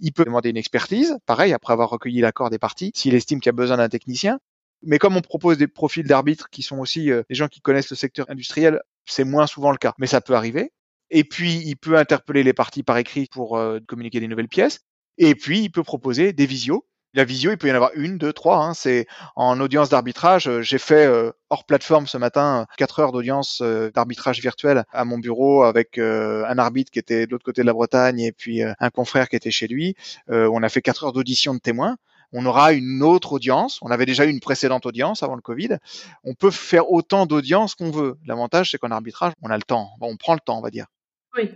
[0.00, 3.48] Il peut demander une expertise, pareil, après avoir recueilli l'accord des parties, s'il estime qu'il
[3.48, 4.38] y a besoin d'un technicien.
[4.86, 7.90] Mais comme on propose des profils d'arbitres qui sont aussi euh, des gens qui connaissent
[7.90, 10.72] le secteur industriel, c'est moins souvent le cas, mais ça peut arriver.
[11.10, 14.80] Et puis, il peut interpeller les parties par écrit pour euh, communiquer des nouvelles pièces.
[15.18, 16.86] Et puis, il peut proposer des visios.
[17.16, 18.58] La visio, il peut y en avoir une, deux, trois.
[18.58, 18.74] Hein.
[18.74, 20.48] C'est en audience d'arbitrage.
[20.48, 21.08] Euh, j'ai fait
[21.48, 23.62] hors plateforme ce matin quatre heures d'audience
[23.94, 27.72] d'arbitrage virtuel à mon bureau avec un arbitre qui était de l'autre côté de la
[27.72, 29.94] Bretagne et puis un confrère qui était chez lui.
[30.26, 31.96] on a fait quatre heures d'audition de témoins
[32.34, 33.78] on aura une autre audience.
[33.80, 35.78] On avait déjà eu une précédente audience avant le Covid.
[36.24, 38.16] On peut faire autant d'audiences qu'on veut.
[38.26, 39.90] L'avantage, c'est qu'en arbitrage, on a le temps.
[40.00, 40.86] on prend le temps, on va dire.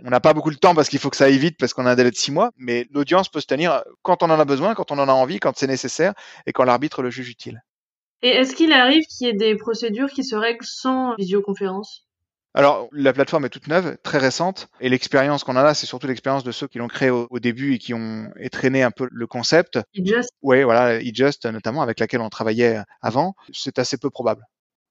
[0.03, 1.85] On n'a pas beaucoup de temps parce qu'il faut que ça aille vite parce qu'on
[1.85, 4.45] a un délai de six mois, mais l'audience peut se tenir quand on en a
[4.45, 6.13] besoin, quand on en a envie, quand c'est nécessaire
[6.45, 7.63] et quand l'arbitre le juge utile.
[8.21, 12.08] Et est-ce qu'il arrive qu'il y ait des procédures qui se règlent sans visioconférence?
[12.55, 16.07] Alors, la plateforme est toute neuve, très récente, et l'expérience qu'on a là, c'est surtout
[16.07, 19.27] l'expérience de ceux qui l'ont créée au, début et qui ont étraîné un peu le
[19.27, 19.77] concept.
[19.97, 24.43] E-Just Oui, voilà, E-Just notamment, avec laquelle on travaillait avant, c'est assez peu probable.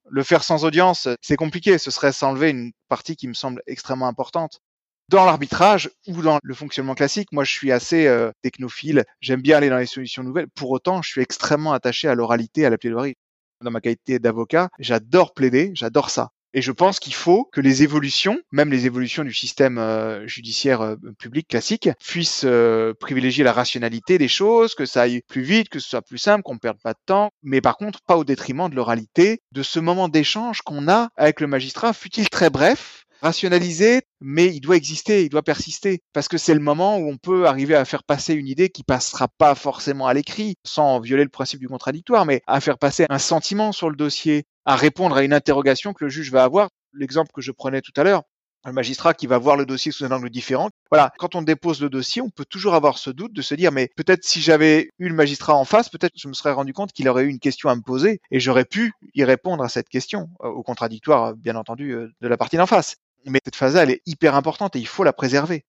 [0.08, 4.06] Le faire sans audience, c'est compliqué, ce serait s'enlever une partie qui me semble extrêmement
[4.06, 4.60] importante.
[5.08, 9.56] Dans l'arbitrage ou dans le fonctionnement classique, moi je suis assez euh, technophile, j'aime bien
[9.56, 12.78] aller dans les solutions nouvelles, pour autant je suis extrêmement attaché à l'oralité, à la
[12.78, 13.16] plaidoirie.
[13.62, 16.30] Dans ma qualité d'avocat, j'adore plaider, j'adore ça.
[16.54, 20.80] Et je pense qu'il faut que les évolutions, même les évolutions du système euh, judiciaire
[20.80, 25.68] euh, public classique, puissent euh, privilégier la rationalité des choses, que ça aille plus vite,
[25.68, 28.16] que ce soit plus simple, qu'on ne perde pas de temps, mais par contre pas
[28.16, 32.48] au détriment de l'oralité, de ce moment d'échange qu'on a avec le magistrat, fut-il très
[32.48, 37.08] bref, rationalisé, mais il doit exister, il doit persister, parce que c'est le moment où
[37.08, 41.00] on peut arriver à faire passer une idée qui passera pas forcément à l'écrit, sans
[41.00, 44.76] violer le principe du contradictoire, mais à faire passer un sentiment sur le dossier, à
[44.76, 46.68] répondre à une interrogation que le juge va avoir.
[46.92, 48.22] L'exemple que je prenais tout à l'heure,
[48.64, 50.70] un magistrat qui va voir le dossier sous un angle différent.
[50.90, 53.72] Voilà, quand on dépose le dossier, on peut toujours avoir ce doute de se dire,
[53.72, 56.92] mais peut-être si j'avais eu le magistrat en face, peut-être je me serais rendu compte
[56.92, 59.88] qu'il aurait eu une question à me poser et j'aurais pu y répondre à cette
[59.88, 62.96] question, euh, au contradictoire, bien entendu, euh, de la partie d'en face.
[63.26, 65.64] Mais cette phase-là, elle est hyper importante et il faut la préserver.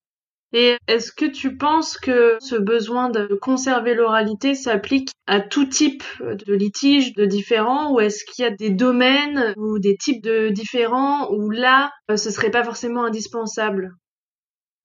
[0.51, 6.03] Et est-ce que tu penses que ce besoin de conserver l'oralité s'applique à tout type
[6.21, 10.49] de litige de différents ou est-ce qu'il y a des domaines ou des types de
[10.49, 13.93] différents où là, euh, ce serait pas forcément indispensable?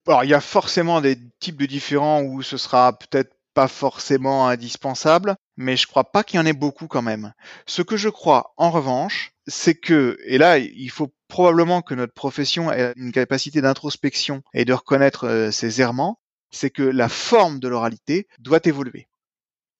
[0.07, 4.49] Alors, il y a forcément des types de différents où ce sera peut-être pas forcément
[4.49, 7.33] indispensable, mais je crois pas qu'il y en ait beaucoup quand même.
[7.67, 12.13] Ce que je crois, en revanche, c'est que, et là, il faut probablement que notre
[12.13, 16.21] profession ait une capacité d'introspection et de reconnaître euh, ses errements,
[16.53, 19.09] c'est que la forme de l'oralité doit évoluer.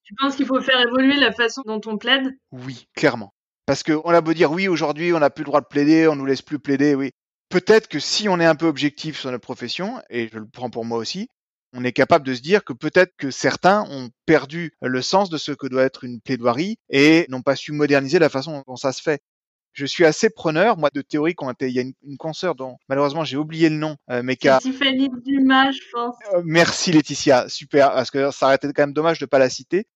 [0.03, 2.37] Tu penses qu'il faut faire évoluer la façon dont on plaide?
[2.51, 3.35] Oui, clairement.
[3.67, 6.17] Parce qu'on a beau dire oui, aujourd'hui, on n'a plus le droit de plaider, on
[6.17, 7.13] nous laisse plus plaider, oui.
[7.51, 10.71] Peut-être que si on est un peu objectif sur notre profession, et je le prends
[10.71, 11.29] pour moi aussi,
[11.73, 15.39] on est capable de se dire que peut-être que certains ont perdu le sens de
[15.39, 18.93] ce que doit être une plaidoirie et n'ont pas su moderniser la façon dont ça
[18.93, 19.23] se fait.
[19.75, 21.69] Je suis assez preneur, moi, de théories qui ont été.
[21.69, 24.49] Il y a une, une consoeur dont malheureusement j'ai oublié le nom, euh, mais qui
[24.49, 24.59] a.
[24.61, 26.15] Tiffany Dumas, je pense.
[26.33, 29.51] Euh, merci Laetitia, super, parce que ça aurait été quand même dommage de pas la
[29.51, 29.87] citer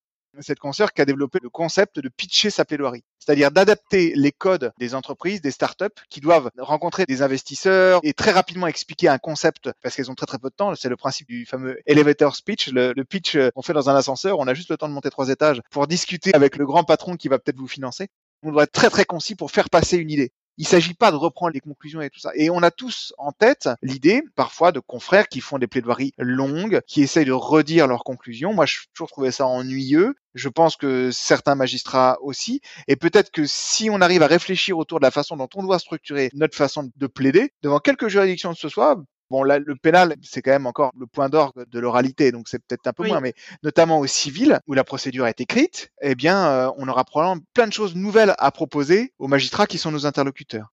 [0.40, 4.72] cette consoeur qui a développé le concept de pitcher sa plaidoirie, c'est-à-dire d'adapter les codes
[4.78, 9.70] des entreprises, des startups qui doivent rencontrer des investisseurs et très rapidement expliquer un concept
[9.82, 10.74] parce qu'elles ont très très peu de temps.
[10.74, 14.38] C'est le principe du fameux elevator speech, le, le pitch qu'on fait dans un ascenseur.
[14.38, 17.16] On a juste le temps de monter trois étages pour discuter avec le grand patron
[17.16, 18.08] qui va peut-être vous financer.
[18.42, 20.32] On doit être très très concis pour faire passer une idée.
[20.60, 22.32] Il s'agit pas de reprendre les conclusions et tout ça.
[22.34, 26.80] Et on a tous en tête l'idée, parfois, de confrères qui font des plaidoiries longues,
[26.88, 28.52] qui essayent de redire leurs conclusions.
[28.52, 30.16] Moi, je toujours trouvé ça ennuyeux.
[30.34, 32.60] Je pense que certains magistrats aussi.
[32.88, 35.78] Et peut-être que si on arrive à réfléchir autour de la façon dont on doit
[35.78, 40.14] structurer notre façon de plaider, devant quelques juridictions de ce soit, Bon, là, le pénal,
[40.22, 43.20] c'est quand même encore le point d'orgue de l'oralité, donc c'est peut-être un peu moins,
[43.20, 47.44] mais notamment au civil, où la procédure est écrite, eh bien, euh, on aura probablement
[47.52, 50.72] plein de choses nouvelles à proposer aux magistrats qui sont nos interlocuteurs.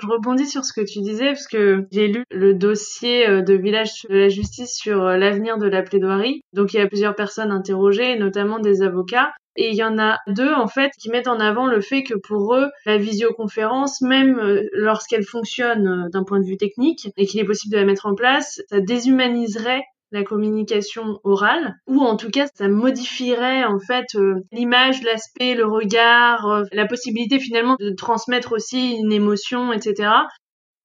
[0.00, 3.54] Je rebondis sur ce que tu disais parce que j'ai lu le dossier euh, de
[3.54, 6.42] Village de la Justice sur euh, l'avenir de la plaidoirie.
[6.52, 9.32] Donc il y a plusieurs personnes interrogées, notamment des avocats.
[9.56, 12.14] Et il y en a deux, en fait, qui mettent en avant le fait que
[12.14, 17.40] pour eux, la visioconférence, même euh, lorsqu'elle fonctionne d'un point de vue technique et qu'il
[17.40, 22.30] est possible de la mettre en place, ça déshumaniserait la communication orale, ou en tout
[22.30, 27.90] cas ça modifierait en fait euh, l'image, l'aspect, le regard, euh, la possibilité finalement de
[27.90, 30.10] transmettre aussi une émotion, etc.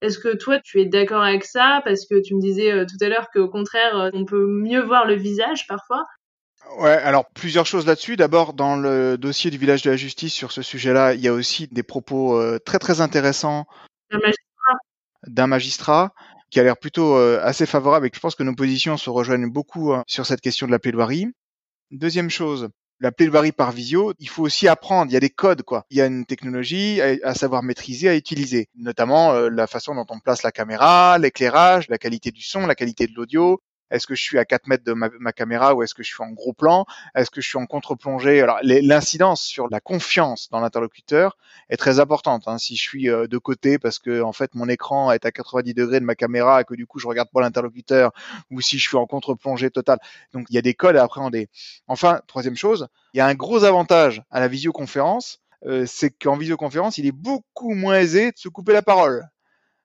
[0.00, 1.82] Est-ce que toi tu es d'accord avec ça?
[1.84, 5.06] Parce que tu me disais euh, tout à l'heure qu'au contraire on peut mieux voir
[5.06, 6.04] le visage parfois.
[6.78, 8.16] Ouais, alors plusieurs choses là-dessus.
[8.16, 11.32] D'abord, dans le dossier du village de la justice sur ce sujet-là, il y a
[11.32, 13.66] aussi des propos très très intéressants
[15.26, 16.12] d'un magistrat
[16.52, 19.08] qui a l'air plutôt euh, assez favorable et que je pense que nos positions se
[19.08, 21.28] rejoignent beaucoup hein, sur cette question de la plaidoirie.
[21.90, 22.68] Deuxième chose,
[23.00, 25.10] la plaidoirie par visio, il faut aussi apprendre.
[25.10, 25.86] Il y a des codes, quoi.
[25.90, 30.06] Il y a une technologie à, savoir maîtriser, à utiliser, notamment euh, la façon dont
[30.10, 33.60] on place la caméra, l'éclairage, la qualité du son, la qualité de l'audio,
[33.92, 36.22] est-ce que je suis à 4 mètres de ma, caméra ou est-ce que je suis
[36.22, 36.86] en gros plan?
[37.14, 38.40] Est-ce que je suis en contre-plongée?
[38.40, 41.36] Alors l'incidence sur la confiance dans l'interlocuteur
[41.68, 42.44] est très importante.
[42.46, 42.56] Hein.
[42.56, 45.74] Si je suis euh, de côté parce que en fait mon écran est à 90
[45.74, 48.12] degrés de ma caméra et que du coup je regarde pas l'interlocuteur,
[48.50, 49.98] ou si je suis en contre-plongée totale.
[50.32, 51.48] Donc il y a des codes à appréhender.
[51.86, 56.36] Enfin, troisième chose, il y a un gros avantage à la visioconférence, euh, c'est qu'en
[56.36, 59.28] visioconférence, il est beaucoup moins aisé de se couper la parole.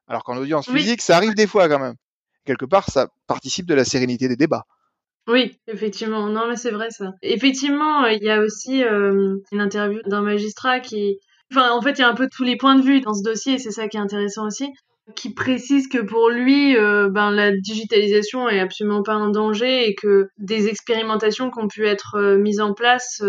[0.07, 1.95] Alors qu'en audience physique, ça arrive des fois quand même
[2.47, 4.63] quelque part, ça participe de la sérénité des débats.
[5.27, 6.27] Oui, effectivement.
[6.29, 7.11] Non, mais c'est vrai ça.
[7.21, 11.19] Effectivement, euh, il y a aussi euh, une interview d'un magistrat qui,
[11.51, 13.23] enfin, en fait, il y a un peu tous les points de vue dans ce
[13.23, 14.69] dossier, et c'est ça qui est intéressant aussi,
[15.15, 19.95] qui précise que pour lui, euh, ben, la digitalisation est absolument pas un danger et
[19.95, 23.21] que des expérimentations qui ont pu être mises en place,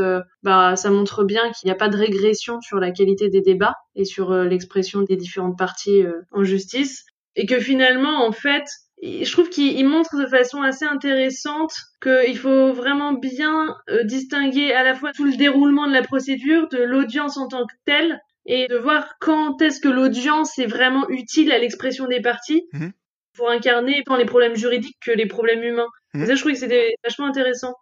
[0.42, 3.76] bah, ça montre bien qu'il n'y a pas de régression sur la qualité des débats
[3.96, 6.02] et sur l'expression des différentes parties
[6.32, 7.04] en justice,
[7.36, 8.66] et que finalement, en fait,
[9.02, 14.82] je trouve qu'il montre de façon assez intéressante qu'il faut vraiment bien euh, distinguer à
[14.82, 18.66] la fois tout le déroulement de la procédure de l'audience en tant que telle et
[18.66, 22.92] de voir quand est-ce que l'audience est vraiment utile à l'expression des parties mhm.
[23.36, 25.88] pour incarner tant les problèmes juridiques que les problèmes humains.
[26.14, 26.26] Mhm.
[26.26, 27.74] ça, je trouve que c'était vachement intéressant.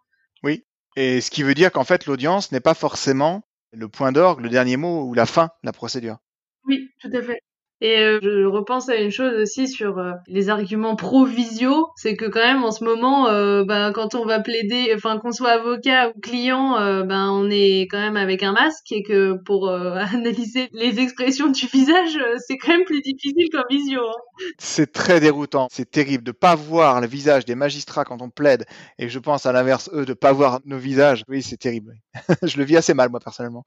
[0.43, 4.41] Oui, et ce qui veut dire qu'en fait, l'audience n'est pas forcément le point d'orgue,
[4.41, 6.17] le dernier mot ou la fin de la procédure.
[6.65, 7.41] Oui, tout à fait.
[7.79, 12.25] Et euh, je repense à une chose aussi sur euh, les arguments pro-visio, c'est que
[12.25, 16.09] quand même en ce moment, euh, ben, quand on va plaider, enfin qu'on soit avocat
[16.09, 16.73] ou client,
[17.05, 21.67] ben on est quand même avec un masque et que pour analyser les expressions du
[21.67, 24.01] visage, c'est quand même plus difficile qu'en visio.
[24.01, 24.43] Hein.
[24.57, 28.65] C'est très déroutant, c'est terrible de pas voir le visage des magistrats quand on plaide,
[28.97, 31.23] et je pense à l'inverse eux de pas voir nos visages.
[31.27, 31.93] Oui, c'est terrible.
[32.41, 33.65] je le vis assez mal moi personnellement.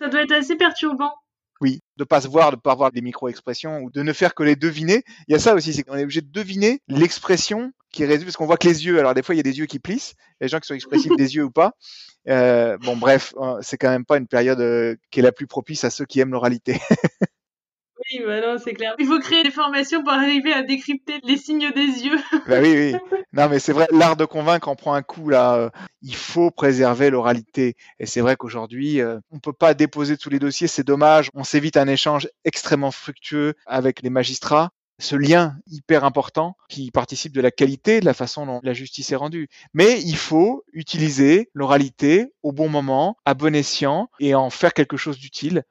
[0.00, 1.12] Ça doit être assez perturbant.
[1.60, 4.42] Oui, de pas se voir, de pas voir les micro-expressions ou de ne faire que
[4.42, 5.02] les deviner.
[5.26, 8.36] Il y a ça aussi, c'est qu'on est obligé de deviner l'expression qui résume, parce
[8.36, 10.14] qu'on voit que les yeux, alors des fois il y a des yeux qui plissent,
[10.40, 11.72] les gens qui sont expressifs des yeux ou pas.
[12.28, 15.46] Euh, bon, bref, euh, c'est quand même pas une période euh, qui est la plus
[15.46, 16.80] propice à ceux qui aiment l'oralité.
[17.98, 18.94] Oui, bah non, c'est clair.
[18.98, 22.18] Il faut créer des formations pour arriver à décrypter les signes des yeux.
[22.46, 23.18] bah oui, oui.
[23.32, 25.56] Non, mais c'est vrai, l'art de convaincre en prend un coup là.
[25.56, 25.70] Euh,
[26.02, 27.76] il faut préserver l'oralité.
[27.98, 31.30] Et c'est vrai qu'aujourd'hui, euh, on peut pas déposer tous les dossiers, c'est dommage.
[31.34, 37.32] On s'évite un échange extrêmement fructueux avec les magistrats ce lien hyper important qui participe
[37.32, 39.48] de la qualité de la façon dont la justice est rendue.
[39.72, 44.96] Mais il faut utiliser l'oralité au bon moment, à bon escient, et en faire quelque
[44.96, 45.62] chose d'utile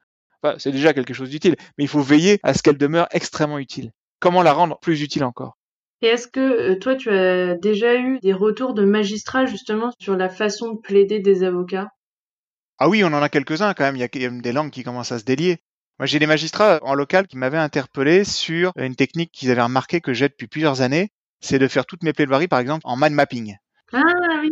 [0.58, 3.92] c'est déjà quelque chose d'utile, mais il faut veiller à ce qu'elle demeure extrêmement utile.
[4.20, 5.58] Comment la rendre plus utile encore?
[6.00, 10.16] Et est-ce que euh, toi, tu as déjà eu des retours de magistrats justement sur
[10.16, 11.88] la façon de plaider des avocats?
[12.78, 13.96] Ah oui, on en a quelques-uns quand même.
[13.96, 15.58] Il y a des langues qui commencent à se délier.
[15.98, 20.00] Moi, j'ai des magistrats en local qui m'avaient interpellé sur une technique qu'ils avaient remarqué
[20.00, 21.10] que j'ai depuis plusieurs années.
[21.40, 23.56] C'est de faire toutes mes plaidoiries, par exemple, en mind mapping.
[23.92, 24.02] Ah
[24.40, 24.50] oui.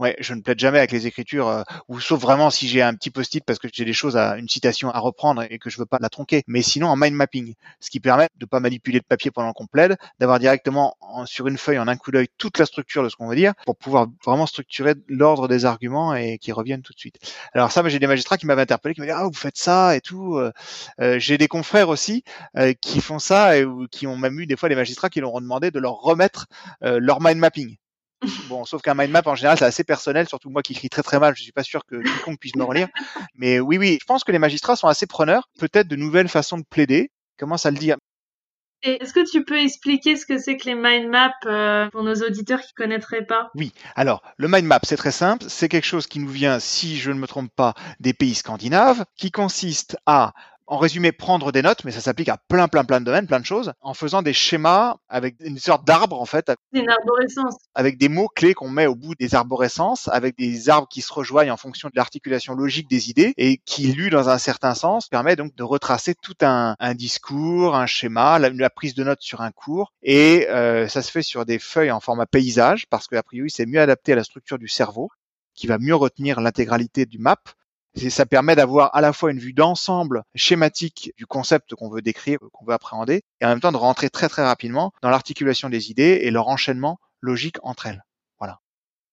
[0.00, 2.94] Ouais, je ne plaide jamais avec les écritures, euh, ou sauf vraiment si j'ai un
[2.94, 5.76] petit post-it parce que j'ai des choses à une citation à reprendre et que je
[5.76, 6.42] veux pas la tronquer.
[6.46, 9.66] Mais sinon en mind mapping, ce qui permet de pas manipuler le papier pendant qu'on
[9.66, 13.16] plaide, d'avoir directement sur une feuille en un coup d'œil toute la structure de ce
[13.16, 16.98] qu'on veut dire pour pouvoir vraiment structurer l'ordre des arguments et qui reviennent tout de
[16.98, 17.16] suite.
[17.52, 19.94] Alors ça, j'ai des magistrats qui m'avaient interpellé, qui m'ont dit ah vous faites ça
[19.96, 20.38] et tout.
[20.38, 20.50] Euh,
[21.02, 22.24] euh, j'ai des confrères aussi
[22.80, 25.42] qui font ça et qui ont même eu des fois les magistrats qui leur ont
[25.42, 26.46] demandé de leur remettre
[26.80, 27.76] leur mind mapping.
[28.48, 31.02] Bon, sauf qu'un mind map en général c'est assez personnel, surtout moi qui écris très
[31.02, 32.88] très mal, je suis pas sûr que quiconque puisse me relire.
[33.34, 36.58] Mais oui, oui, je pense que les magistrats sont assez preneurs, peut-être de nouvelles façons
[36.58, 37.10] de plaider.
[37.38, 37.96] Comment ça le dire
[38.82, 42.02] et est-ce que tu peux expliquer ce que c'est que les mind maps euh, pour
[42.02, 43.50] nos auditeurs qui connaîtraient pas?
[43.54, 43.72] Oui.
[43.94, 45.44] Alors, le mind map, c'est très simple.
[45.48, 49.04] C'est quelque chose qui nous vient, si je ne me trompe pas, des pays scandinaves,
[49.16, 50.32] qui consiste à
[50.70, 53.40] en résumé, prendre des notes, mais ça s'applique à plein, plein, plein de domaines, plein
[53.40, 56.52] de choses, en faisant des schémas avec une sorte d'arbre, en fait.
[56.72, 57.56] Une arborescence.
[57.74, 61.50] Avec des mots-clés qu'on met au bout des arborescences, avec des arbres qui se rejoignent
[61.50, 65.34] en fonction de l'articulation logique des idées et qui, lu dans un certain sens, permet
[65.34, 69.50] donc de retracer tout un, un discours, un schéma, la, prise de notes sur un
[69.50, 69.92] cours.
[70.04, 73.50] Et euh, ça se fait sur des feuilles en format paysage, parce que, a priori,
[73.50, 75.08] c'est mieux adapté à la structure du cerveau,
[75.56, 77.38] qui va mieux retenir l'intégralité du map
[77.94, 82.02] et ça permet d'avoir à la fois une vue d'ensemble schématique du concept qu'on veut
[82.02, 85.68] décrire, qu'on veut appréhender, et en même temps de rentrer très très rapidement dans l'articulation
[85.68, 88.04] des idées et leur enchaînement logique entre elles.
[88.38, 88.58] Voilà.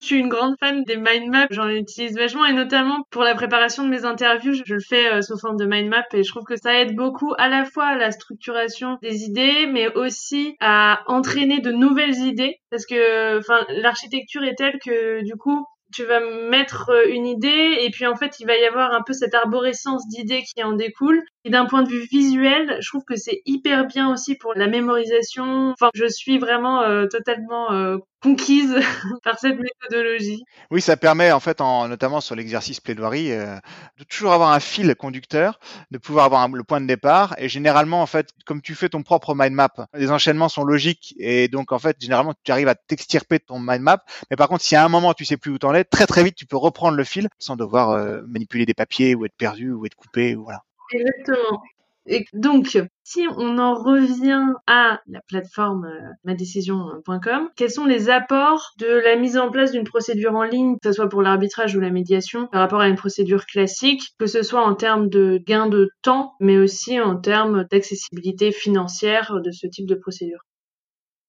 [0.02, 3.34] Je suis une grande fan des mind maps, j'en utilise vachement et notamment pour la
[3.34, 6.30] préparation de mes interviews, je le fais euh, sous forme de mind map et je
[6.30, 10.56] trouve que ça aide beaucoup à la fois à la structuration des idées mais aussi
[10.60, 16.06] à entraîner de nouvelles idées parce que enfin l'architecture est telle que du coup tu
[16.06, 19.14] vas mettre euh, une idée et puis en fait il va y avoir un peu
[19.14, 21.24] cette arborescence d'idées qui en découle.
[21.46, 24.68] Et d'un point de vue visuel, je trouve que c'est hyper bien aussi pour la
[24.68, 25.72] mémorisation.
[25.72, 28.76] Enfin, je suis vraiment euh, totalement euh, conquise
[29.24, 30.44] par cette méthodologie.
[30.72, 34.96] Oui, ça permet en fait, en, notamment sur l'exercice plaidoirie, de toujours avoir un fil
[34.96, 35.60] conducteur,
[35.92, 37.36] de pouvoir avoir le point de départ.
[37.38, 41.16] Et généralement, en fait, comme tu fais ton propre mind map, les enchaînements sont logiques
[41.20, 44.04] et donc en fait, généralement, tu arrives à t'extirper de ton mind map.
[44.30, 46.24] Mais par contre, si à un moment tu sais plus où t'en es, très très
[46.24, 49.72] vite, tu peux reprendre le fil sans devoir euh, manipuler des papiers ou être perdu
[49.72, 50.36] ou être coupé.
[50.36, 50.64] Voilà.
[50.94, 51.62] Exactement.
[52.10, 58.72] Et donc, si on en revient à la plateforme euh, madécision.com, quels sont les apports
[58.78, 61.82] de la mise en place d'une procédure en ligne, que ce soit pour l'arbitrage ou
[61.82, 65.68] la médiation, par rapport à une procédure classique, que ce soit en termes de gain
[65.68, 70.40] de temps, mais aussi en termes d'accessibilité financière de ce type de procédure?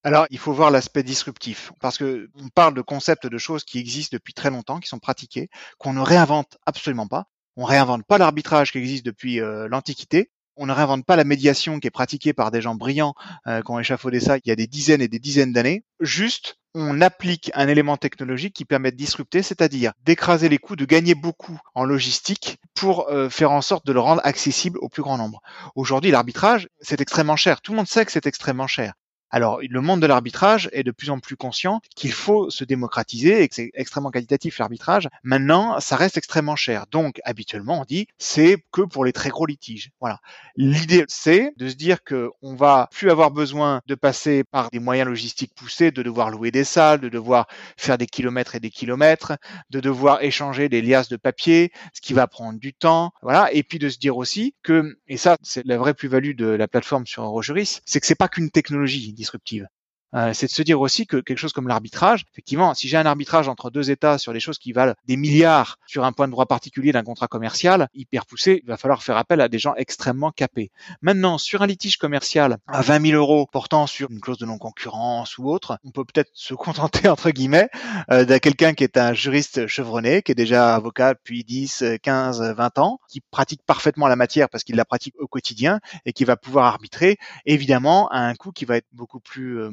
[0.04, 3.80] Alors, il faut voir l'aspect disruptif, parce que on parle de concepts de choses qui
[3.80, 7.24] existent depuis très longtemps, qui sont pratiquées, qu'on ne réinvente absolument pas.
[7.56, 10.30] On réinvente pas l'arbitrage qui existe depuis euh, l'Antiquité.
[10.60, 13.14] On ne réinvente pas la médiation qui est pratiquée par des gens brillants
[13.46, 15.84] euh, qui ont échafaudé ça il y a des dizaines et des dizaines d'années.
[16.00, 20.84] Juste, on applique un élément technologique qui permet de disrupter, c'est-à-dire d'écraser les coûts, de
[20.84, 25.02] gagner beaucoup en logistique pour euh, faire en sorte de le rendre accessible au plus
[25.02, 25.40] grand nombre.
[25.76, 27.60] Aujourd'hui, l'arbitrage, c'est extrêmement cher.
[27.60, 28.94] Tout le monde sait que c'est extrêmement cher.
[29.30, 33.42] Alors, le monde de l'arbitrage est de plus en plus conscient qu'il faut se démocratiser
[33.42, 35.08] et que c'est extrêmement qualitatif l'arbitrage.
[35.22, 36.86] Maintenant, ça reste extrêmement cher.
[36.90, 39.90] Donc, habituellement, on dit c'est que pour les très gros litiges.
[40.00, 40.20] Voilà.
[40.56, 44.78] L'idée, c'est de se dire que on va plus avoir besoin de passer par des
[44.78, 48.70] moyens logistiques poussés, de devoir louer des salles, de devoir faire des kilomètres et des
[48.70, 49.36] kilomètres,
[49.70, 53.12] de devoir échanger des liasses de papier, ce qui va prendre du temps.
[53.22, 53.52] Voilà.
[53.52, 56.68] Et puis de se dire aussi que, et ça, c'est la vraie plus-value de la
[56.68, 59.66] plateforme sur Rogeris, c'est que c'est pas qu'une technologie disruptive.
[60.14, 63.06] Euh, c'est de se dire aussi que quelque chose comme l'arbitrage, effectivement, si j'ai un
[63.06, 66.32] arbitrage entre deux États sur des choses qui valent des milliards sur un point de
[66.32, 69.74] droit particulier d'un contrat commercial hyper poussé, il va falloir faire appel à des gens
[69.76, 70.70] extrêmement capés.
[71.02, 75.38] Maintenant, sur un litige commercial à 20 000 euros portant sur une clause de non-concurrence
[75.38, 77.68] ou autre, on peut peut-être se contenter, entre guillemets,
[78.10, 82.54] euh, d'un quelqu'un qui est un juriste chevronné, qui est déjà avocat depuis 10, 15,
[82.56, 86.24] 20 ans, qui pratique parfaitement la matière parce qu'il la pratique au quotidien et qui
[86.24, 89.70] va pouvoir arbitrer, évidemment, à un coût qui va être beaucoup plus euh,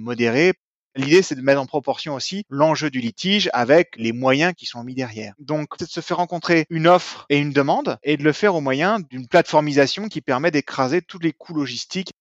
[0.97, 4.81] L'idée, c'est de mettre en proportion aussi l'enjeu du litige avec les moyens qui sont
[4.83, 5.33] mis derrière.
[5.39, 8.55] Donc, c'est de se faire rencontrer une offre et une demande et de le faire
[8.55, 12.11] au moyen d'une plateformisation qui permet d'écraser tous les coûts logistiques.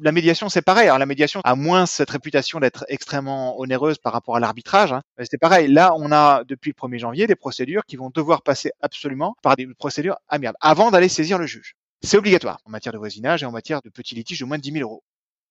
[0.00, 0.86] La médiation, c'est pareil.
[0.86, 4.92] Alors, la médiation a moins cette réputation d'être extrêmement onéreuse par rapport à l'arbitrage.
[4.92, 5.02] Hein.
[5.30, 5.68] C'est pareil.
[5.68, 9.54] Là, on a, depuis le 1er janvier, des procédures qui vont devoir passer absolument par
[9.54, 11.74] des procédures amiables avant d'aller saisir le juge.
[12.02, 14.62] C'est obligatoire en matière de voisinage et en matière de petits litiges de moins de
[14.62, 15.04] 10 000 euros.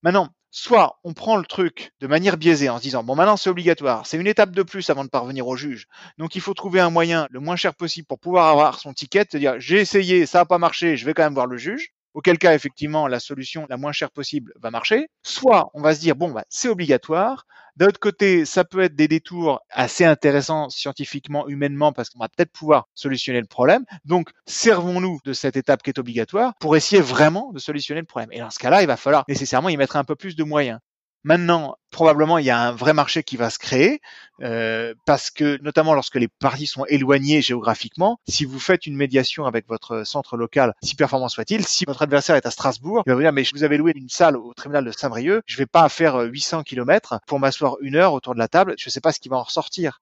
[0.03, 3.49] Maintenant, soit on prend le truc de manière biaisée en se disant bon maintenant c'est
[3.49, 5.87] obligatoire, c'est une étape de plus avant de parvenir au juge.
[6.19, 9.25] Donc il faut trouver un moyen le moins cher possible pour pouvoir avoir son ticket,
[9.29, 12.37] c'est-à-dire j'ai essayé, ça n'a pas marché, je vais quand même voir le juge auquel
[12.37, 16.15] cas effectivement la solution la moins chère possible va marcher, soit on va se dire
[16.15, 17.45] bon bah c'est obligatoire.
[17.75, 22.29] D'un autre côté, ça peut être des détours assez intéressants scientifiquement, humainement, parce qu'on va
[22.29, 23.83] peut-être pouvoir solutionner le problème.
[24.05, 28.29] Donc, servons-nous de cette étape qui est obligatoire pour essayer vraiment de solutionner le problème.
[28.31, 30.79] Et dans ce cas-là, il va falloir nécessairement y mettre un peu plus de moyens.
[31.23, 34.01] Maintenant, probablement, il y a un vrai marché qui va se créer
[34.41, 39.45] euh, parce que, notamment lorsque les parties sont éloignées géographiquement, si vous faites une médiation
[39.45, 43.15] avec votre centre local, si performant soit-il, si votre adversaire est à Strasbourg, il va
[43.15, 45.87] vous dire mais vous avez loué une salle au tribunal de Saint-Brieuc, je vais pas
[45.87, 49.13] faire 800 km pour m'asseoir une heure autour de la table, je ne sais pas
[49.13, 50.01] ce qui va en ressortir.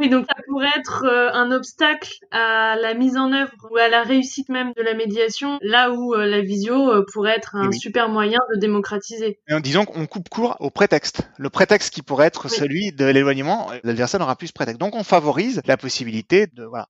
[0.00, 3.88] Oui, donc ça pourrait être euh, un obstacle à la mise en œuvre ou à
[3.88, 7.70] la réussite même de la médiation, là où euh, la visio euh, pourrait être un
[7.70, 9.40] super moyen de démocratiser.
[9.60, 11.28] disons qu'on coupe court au prétexte.
[11.36, 14.80] Le prétexte qui pourrait être celui de l'éloignement, l'adversaire n'aura plus ce prétexte.
[14.80, 16.88] Donc on favorise la possibilité de voilà.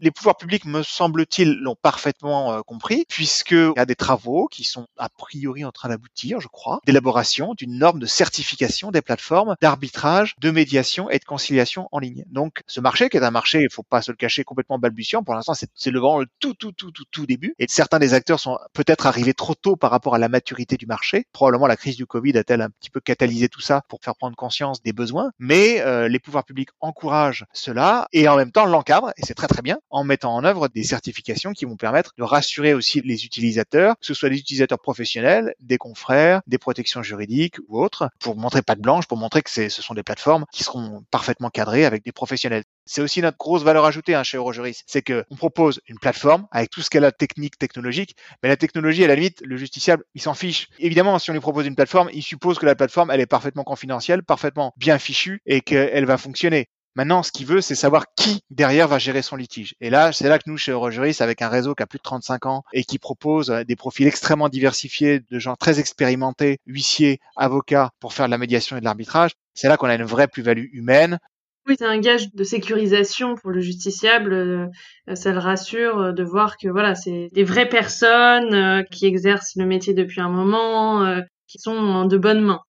[0.00, 4.64] Les pouvoirs publics, me semble-t-il, l'ont parfaitement euh, compris, puisqu'il y a des travaux qui
[4.64, 9.56] sont a priori en train d'aboutir, je crois, d'élaboration d'une norme de certification des plateformes
[9.60, 12.24] d'arbitrage, de médiation et de conciliation en ligne.
[12.30, 15.24] Donc, ce marché, qui est un marché, il faut pas se le cacher, complètement balbutiant,
[15.24, 17.54] pour l'instant, c'est le vent le tout, tout, tout, tout, tout début.
[17.58, 20.86] Et certains des acteurs sont peut-être arrivés trop tôt par rapport à la maturité du
[20.86, 21.26] marché.
[21.32, 24.36] Probablement, la crise du Covid a-t-elle un petit peu catalysé tout ça pour faire prendre
[24.36, 25.32] conscience des besoins.
[25.38, 29.48] Mais euh, les pouvoirs publics encouragent cela et en même temps l'encadrent, et c'est très
[29.48, 33.24] très bien, en mettant en œuvre des certifications qui vont permettre de rassurer aussi les
[33.24, 38.36] utilisateurs, que ce soit des utilisateurs professionnels, des confrères, des protections juridiques ou autres, pour
[38.36, 41.84] montrer pas de blanche, pour montrer que ce sont des plateformes qui seront parfaitement cadrées
[41.84, 42.64] avec des professionnels.
[42.86, 46.46] C'est aussi notre grosse valeur ajoutée hein, chez Eurojuris, c'est que on propose une plateforme
[46.50, 50.04] avec tout ce qu'elle a technique, technologique, mais la technologie, à la limite, le justiciable,
[50.14, 50.68] il s'en fiche.
[50.78, 53.64] Évidemment, si on lui propose une plateforme, il suppose que la plateforme, elle est parfaitement
[53.64, 56.68] confidentielle, parfaitement bien fichue et qu'elle va fonctionner.
[56.98, 59.76] Maintenant, ce qu'il veut, c'est savoir qui derrière va gérer son litige.
[59.80, 62.02] Et là, c'est là que nous, chez Eurojuris, avec un réseau qui a plus de
[62.02, 67.90] 35 ans et qui propose des profils extrêmement diversifiés de gens très expérimentés, huissiers, avocats,
[68.00, 70.66] pour faire de la médiation et de l'arbitrage, c'est là qu'on a une vraie plus-value
[70.72, 71.20] humaine.
[71.68, 74.32] Oui, c'est un gage de sécurisation pour le justiciable.
[74.32, 74.66] Euh,
[75.14, 79.54] ça le rassure euh, de voir que voilà, c'est des vraies personnes euh, qui exercent
[79.54, 82.62] le métier depuis un moment, qui sont de bonnes mains.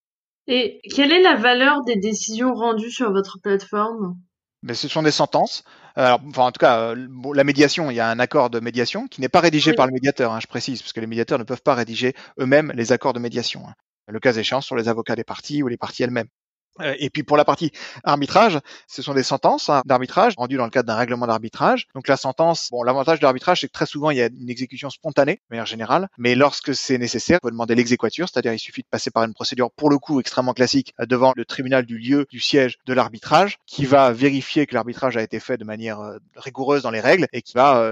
[0.52, 4.16] Et quelle est la valeur des décisions rendues sur votre plateforme?
[4.64, 5.64] Mais ce sont des sentences.
[5.96, 9.22] Alors, enfin, en tout cas, la médiation, il y a un accord de médiation qui
[9.22, 11.62] n'est pas rédigé par le médiateur, hein, je précise, parce que les médiateurs ne peuvent
[11.62, 13.62] pas rédiger eux-mêmes les accords de médiation.
[13.68, 13.74] Hein.
[14.08, 16.30] Le cas échéant sur les avocats des parties ou les parties elles-mêmes.
[16.82, 17.72] Euh, et puis pour la partie
[18.04, 21.88] arbitrage, ce sont des sentences hein, d'arbitrage rendues dans le cadre d'un règlement d'arbitrage.
[21.96, 24.50] Donc la sentence, bon, l'avantage de l'arbitrage, c'est que très souvent il y a une
[24.50, 28.60] exécution spontanée, de manière générale, mais lorsque c'est nécessaire, on peut demander l'exéquature, c'est-à-dire il
[28.60, 31.86] suffit de passer par une procédure pour le coup extrêmement classique euh, devant le tribunal
[31.86, 35.66] du lieu du siège de l'arbitrage, qui va vérifier que l'arbitrage a été fait de
[35.66, 37.90] manière euh, rigoureuse dans les règles et qui va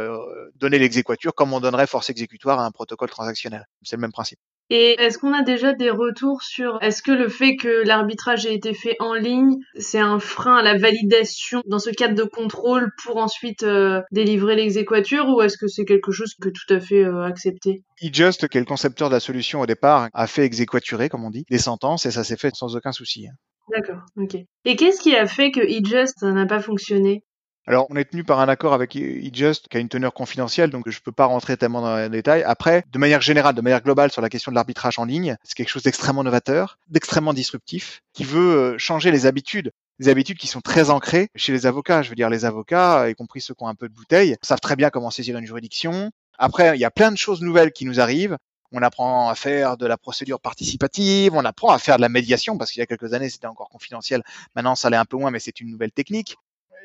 [0.55, 3.67] donner l'exéquature comme on donnerait force exécutoire à un protocole transactionnel.
[3.83, 4.39] C'est le même principe.
[4.69, 8.53] Et est-ce qu'on a déjà des retours sur est-ce que le fait que l'arbitrage ait
[8.53, 12.91] été fait en ligne, c'est un frein à la validation dans ce cadre de contrôle
[13.03, 17.03] pour ensuite euh, délivrer l'exéquature ou est-ce que c'est quelque chose que tout à fait
[17.03, 17.83] euh, accepté?
[18.01, 21.31] eJust, qui est le concepteur de la solution au départ, a fait exéquaturer, comme on
[21.31, 23.27] dit, les sentences et ça s'est fait sans aucun souci.
[23.71, 24.35] D'accord, ok.
[24.65, 27.23] Et qu'est-ce qui a fait que eJust n'a pas fonctionné?
[27.69, 30.89] Alors, on est tenu par un accord avec eJust qui a une teneur confidentielle, donc
[30.89, 32.41] je ne peux pas rentrer tellement dans les détails.
[32.43, 35.53] Après, de manière générale, de manière globale sur la question de l'arbitrage en ligne, c'est
[35.53, 40.47] quelque chose d'extrêmement novateur, d'extrêmement disruptif, qui veut euh, changer les habitudes des habitudes qui
[40.47, 42.03] sont très ancrées chez les avocats.
[42.03, 44.59] Je veux dire, les avocats, y compris ceux qui ont un peu de bouteille, savent
[44.61, 46.11] très bien comment saisir une juridiction.
[46.37, 48.37] Après, il y a plein de choses nouvelles qui nous arrivent.
[48.71, 52.57] On apprend à faire de la procédure participative, on apprend à faire de la médiation,
[52.57, 54.23] parce qu'il y a quelques années, c'était encore confidentiel.
[54.55, 56.35] Maintenant, ça l'est un peu moins, mais c'est une nouvelle technique.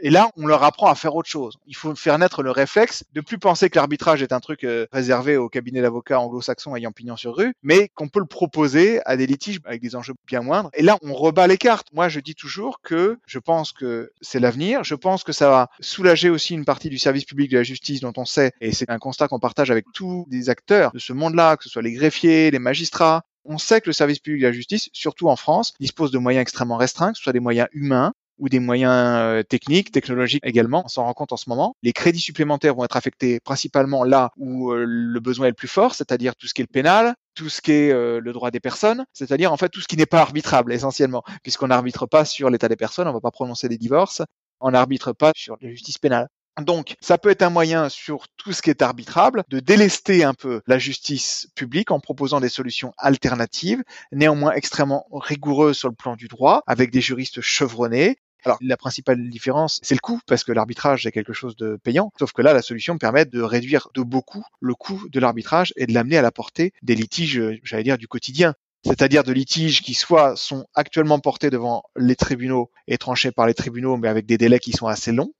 [0.01, 1.57] Et là, on leur apprend à faire autre chose.
[1.67, 4.87] Il faut faire naître le réflexe de plus penser que l'arbitrage est un truc euh,
[4.93, 9.17] réservé aux cabinets d'avocats anglo-saxons ayant pignon sur rue, mais qu'on peut le proposer à
[9.17, 10.71] des litiges avec des enjeux bien moindres.
[10.75, 11.89] Et là, on rebat les cartes.
[11.93, 14.85] Moi, je dis toujours que je pense que c'est l'avenir.
[14.85, 18.01] Je pense que ça va soulager aussi une partie du service public de la justice
[18.01, 21.13] dont on sait, et c'est un constat qu'on partage avec tous les acteurs de ce
[21.13, 24.47] monde-là, que ce soit les greffiers, les magistrats, on sait que le service public de
[24.47, 27.69] la justice, surtout en France, dispose de moyens extrêmement restreints, que ce soit des moyens
[27.73, 28.13] humains,
[28.43, 30.83] ou des moyens euh, techniques, technologiques également.
[30.85, 31.77] On s'en rend compte en ce moment.
[31.85, 35.69] Les crédits supplémentaires vont être affectés principalement là où euh, le besoin est le plus
[35.69, 38.51] fort, c'est-à-dire tout ce qui est le pénal, tout ce qui est euh, le droit
[38.51, 42.25] des personnes, c'est-à-dire en fait tout ce qui n'est pas arbitrable essentiellement, puisqu'on n'arbitre pas
[42.25, 44.23] sur l'état des personnes, on ne va pas prononcer des divorces,
[44.59, 46.27] on n'arbitre pas sur la justice pénale.
[46.61, 50.35] Donc, ça peut être un moyen sur tout ce qui est arbitrable de délester un
[50.35, 53.83] peu la justice publique en proposant des solutions alternatives,
[54.13, 58.19] néanmoins extrêmement rigoureuses sur le plan du droit, avec des juristes chevronnés.
[58.45, 62.13] Alors, la principale différence, c'est le coût, parce que l'arbitrage est quelque chose de payant.
[62.19, 65.87] Sauf que là, la solution permet de réduire de beaucoup le coût de l'arbitrage et
[65.87, 69.95] de l'amener à la portée des litiges, j'allais dire, du quotidien c'est-à-dire de litiges qui
[69.95, 74.39] soit sont actuellement portés devant les tribunaux et tranchés par les tribunaux, mais avec des
[74.39, 75.33] délais qui sont assez longs,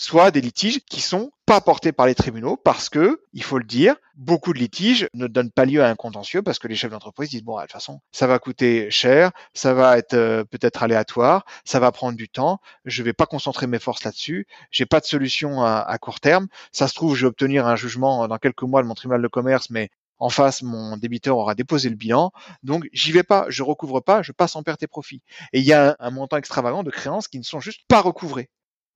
[0.00, 3.64] soit des litiges qui sont pas portés par les tribunaux parce que, il faut le
[3.64, 6.90] dire, beaucoup de litiges ne donnent pas lieu à un contentieux parce que les chefs
[6.90, 10.82] d'entreprise disent bon, de toute façon, ça va coûter cher, ça va être euh, peut-être
[10.82, 15.00] aléatoire, ça va prendre du temps, je vais pas concentrer mes forces là-dessus, j'ai pas
[15.00, 18.62] de solution à, court terme, ça se trouve, je vais obtenir un jugement dans quelques
[18.62, 22.32] mois de mon tribunal de commerce, mais en face, mon débiteur aura déposé le bilan,
[22.62, 25.20] donc j'y vais pas, je recouvre pas, je passe en perte et profit.
[25.52, 28.00] Et il y a un, un montant extravagant de créances qui ne sont juste pas
[28.00, 28.48] recouvrées.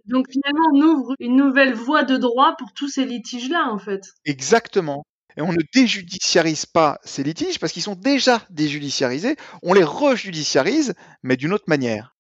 [0.07, 4.02] Donc finalement, on ouvre une nouvelle voie de droit pour tous ces litiges-là, en fait.
[4.24, 5.05] Exactement.
[5.36, 9.36] Et on ne déjudiciarise pas ces litiges parce qu'ils sont déjà déjudiciarisés.
[9.62, 12.14] On les rejudiciarise, mais d'une autre manière.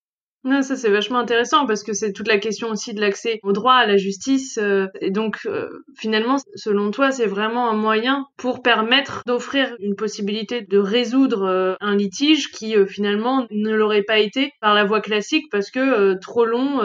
[0.44, 3.52] Non, ça c'est vachement intéressant parce que c'est toute la question aussi de l'accès au
[3.52, 4.58] droit, à la justice.
[4.58, 9.96] Euh, et donc euh, finalement, selon toi, c'est vraiment un moyen pour permettre d'offrir une
[9.96, 15.00] possibilité de résoudre euh, un litige qui finalement ne l'aurait pas été par la voie
[15.00, 16.80] classique parce que trop long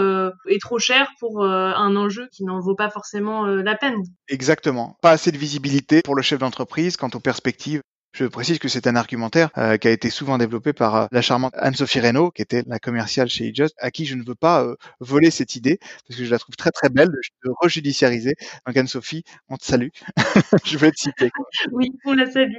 [0.47, 4.01] et trop cher pour un enjeu qui n'en vaut pas forcément la peine.
[4.27, 4.97] Exactement.
[5.01, 7.81] Pas assez de visibilité pour le chef d'entreprise quant aux perspectives
[8.19, 11.21] je précise que c'est un argumentaire euh, qui a été souvent développé par euh, la
[11.21, 14.61] charmante Anne-Sophie Reynaud, qui était la commerciale chez eJust, à qui je ne veux pas
[14.61, 18.35] euh, voler cette idée, parce que je la trouve très très belle de, rejudiciariser.
[18.67, 19.87] Donc Anne-Sophie, on te salue.
[20.65, 21.31] je veux te citer.
[21.71, 22.57] Oui, on la salue.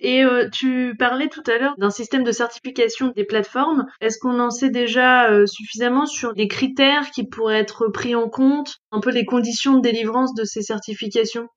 [0.00, 3.86] Et tu parlais tout à l'heure d'un système de certification des plateformes.
[4.00, 8.78] Est-ce qu'on en sait déjà suffisamment sur les critères qui pourraient être pris en compte,
[8.90, 11.48] un peu les conditions de délivrance de ces certifications?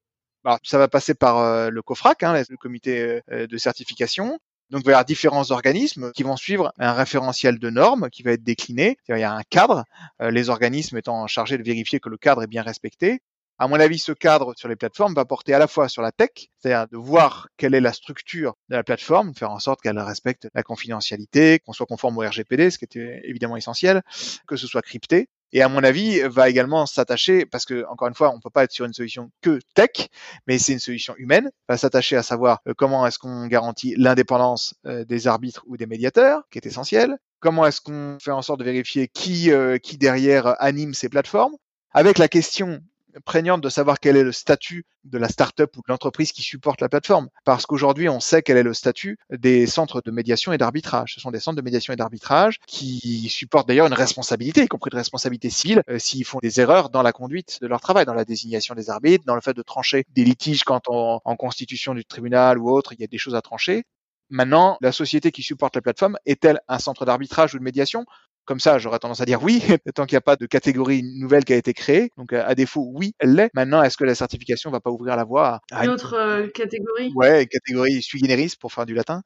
[0.45, 4.37] Bah, ça va passer par euh, le COFRAC, hein, le comité euh, de certification.
[4.69, 8.21] Donc, il va y avoir différents organismes qui vont suivre un référentiel de normes qui
[8.21, 8.99] va être décliné.
[9.09, 9.85] Il y a un cadre,
[10.21, 13.21] euh, les organismes étant chargés de vérifier que le cadre est bien respecté.
[13.57, 16.11] À mon avis, ce cadre sur les plateformes va porter à la fois sur la
[16.11, 16.29] tech,
[16.59, 20.47] c'est-à-dire de voir quelle est la structure de la plateforme, faire en sorte qu'elle respecte
[20.53, 24.03] la confidentialité, qu'on soit conforme au RGPD, ce qui était évidemment essentiel,
[24.45, 28.13] que ce soit crypté, et à mon avis va également s'attacher parce que encore une
[28.13, 30.09] fois on peut pas être sur une solution que tech
[30.47, 31.49] mais c'est une solution humaine.
[31.69, 35.85] Va s'attacher à savoir euh, comment est-ce qu'on garantit l'indépendance euh, des arbitres ou des
[35.85, 37.17] médiateurs qui est essentiel.
[37.39, 41.55] Comment est-ce qu'on fait en sorte de vérifier qui euh, qui derrière anime ces plateformes?
[41.91, 42.81] Avec la question
[43.23, 46.81] prégnante de savoir quel est le statut de la start-up ou de l'entreprise qui supporte
[46.81, 47.29] la plateforme.
[47.43, 51.13] Parce qu'aujourd'hui, on sait quel est le statut des centres de médiation et d'arbitrage.
[51.13, 54.89] Ce sont des centres de médiation et d'arbitrage qui supportent d'ailleurs une responsabilité, y compris
[54.89, 58.13] de responsabilité civile, euh, s'ils font des erreurs dans la conduite de leur travail, dans
[58.13, 62.05] la désignation des arbitres, dans le fait de trancher des litiges quand en constitution du
[62.05, 63.85] tribunal ou autre, il y a des choses à trancher.
[64.29, 68.05] Maintenant, la société qui supporte la plateforme est-elle un centre d'arbitrage ou de médiation?
[68.45, 69.61] Comme ça, j'aurais tendance à dire oui,
[69.95, 72.11] tant qu'il n'y a pas de catégorie nouvelle qui a été créée.
[72.17, 73.49] Donc, à défaut, oui, elle l'est.
[73.53, 77.11] Maintenant, est-ce que la certification va pas ouvrir la voie à une autre euh, catégorie?
[77.15, 79.21] Ouais, catégorie sui generis pour faire du latin.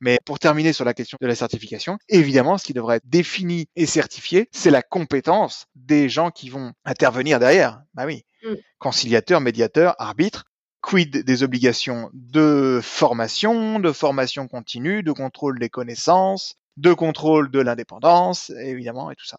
[0.00, 3.68] Mais pour terminer sur la question de la certification, évidemment, ce qui devrait être défini
[3.76, 7.82] et certifié, c'est la compétence des gens qui vont intervenir derrière.
[7.94, 8.24] Bah oui.
[8.42, 8.54] Mm.
[8.78, 10.44] Conciliateur, médiateur, arbitre.
[10.80, 17.60] Quid des obligations de formation, de formation continue, de contrôle des connaissances, de contrôle de
[17.60, 19.38] l'indépendance, évidemment, et tout ça.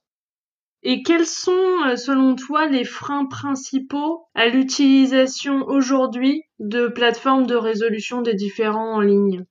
[0.83, 1.51] Et quels sont,
[1.87, 8.95] euh, selon toi, les freins principaux à l'utilisation aujourd'hui de plateformes de résolution des différends
[8.95, 9.45] en ligne?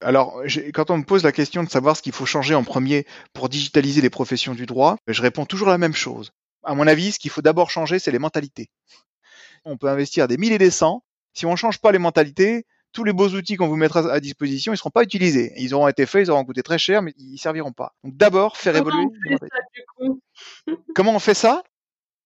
[0.00, 0.42] Alors,
[0.74, 3.48] quand on me pose la question de savoir ce qu'il faut changer en premier pour
[3.48, 6.32] digitaliser les professions du droit, je réponds toujours la même chose.
[6.64, 8.68] À mon avis, ce qu'il faut d'abord changer, c'est les mentalités.
[9.64, 11.04] On peut investir des milliers et des cents.
[11.34, 14.20] Si on ne change pas les mentalités, tous les beaux outils qu'on vous mettra à
[14.20, 15.52] disposition, ils seront pas utilisés.
[15.56, 17.94] Ils auront été faits, ils auront coûté très cher, mais ils serviront pas.
[18.04, 19.06] Donc d'abord, faire évoluer.
[20.94, 21.62] Comment on fait ça?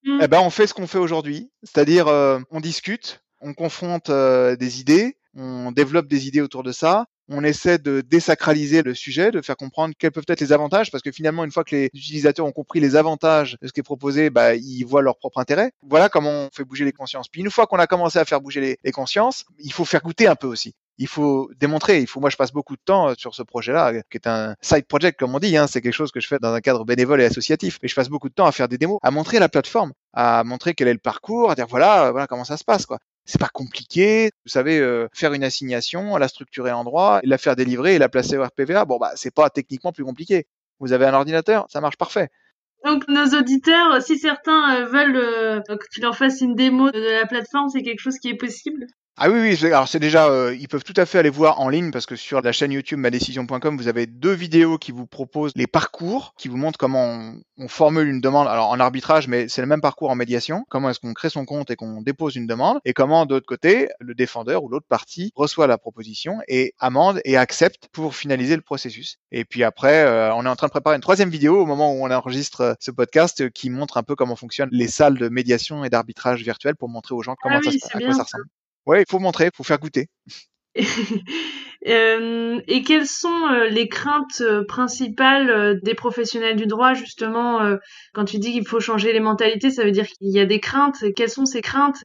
[0.04, 0.20] Hmm.
[0.22, 4.56] Eh ben, on fait ce qu'on fait aujourd'hui, c'est-à-dire euh, on discute, on confronte euh,
[4.56, 9.30] des idées, on développe des idées autour de ça, on essaie de désacraliser le sujet,
[9.30, 11.90] de faire comprendre quels peuvent être les avantages, parce que finalement, une fois que les
[11.94, 15.38] utilisateurs ont compris les avantages de ce qui est proposé, bah, ils voient leur propre
[15.38, 15.72] intérêt.
[15.82, 17.28] Voilà comment on fait bouger les consciences.
[17.28, 20.26] Puis une fois qu'on a commencé à faire bouger les, consciences, il faut faire goûter
[20.26, 22.00] un peu aussi il faut démontrer.
[22.00, 24.54] Il faut, moi, je passe beaucoup de temps euh, sur ce projet-là, qui est un
[24.62, 25.54] side project, comme on dit.
[25.54, 27.78] Hein, c'est quelque chose que je fais dans un cadre bénévole et associatif.
[27.82, 30.42] Mais je passe beaucoup de temps à faire des démos, à montrer la plateforme, à
[30.42, 33.40] montrer quel est le parcours, à dire voilà, voilà comment ça se passe, quoi c'est
[33.40, 34.30] pas compliqué.
[34.44, 38.08] Vous savez, euh, faire une assignation, la structurer en droit, la faire délivrer et la
[38.08, 38.84] placer au RPVA.
[38.84, 40.46] Bon, bah, c'est pas techniquement plus compliqué.
[40.78, 42.30] Vous avez un ordinateur, ça marche parfait.
[42.84, 47.00] Donc nos auditeurs, si certains euh, veulent euh, que tu leur fasses une démo de
[47.00, 48.86] la plateforme, c'est quelque chose qui est possible?
[49.18, 51.70] Ah oui, oui, alors c'est déjà, euh, ils peuvent tout à fait aller voir en
[51.70, 55.52] ligne parce que sur la chaîne YouTube madécision.com, vous avez deux vidéos qui vous proposent
[55.56, 59.62] les parcours, qui vous montrent comment on, formule une demande, alors en arbitrage, mais c'est
[59.62, 62.46] le même parcours en médiation, comment est-ce qu'on crée son compte et qu'on dépose une
[62.46, 66.74] demande, et comment de l'autre côté, le défendeur ou l'autre partie reçoit la proposition et
[66.78, 69.16] amende et accepte pour finaliser le processus.
[69.32, 71.94] Et puis après, euh, on est en train de préparer une troisième vidéo au moment
[71.94, 75.30] où on enregistre euh, ce podcast qui montre un peu comment fonctionnent les salles de
[75.30, 78.44] médiation et d'arbitrage virtuel pour montrer aux gens comment ah ça, à quoi ça ressemble.
[78.86, 80.08] Ouais, il faut montrer, il faut faire goûter.
[81.86, 87.60] Euh, et quelles sont euh, les craintes euh, principales des professionnels du droit justement
[88.12, 90.58] quand tu dis qu'il faut changer les mentalités, ça veut dire qu'il y a des
[90.58, 91.04] craintes.
[91.14, 92.02] Quelles sont ces craintes?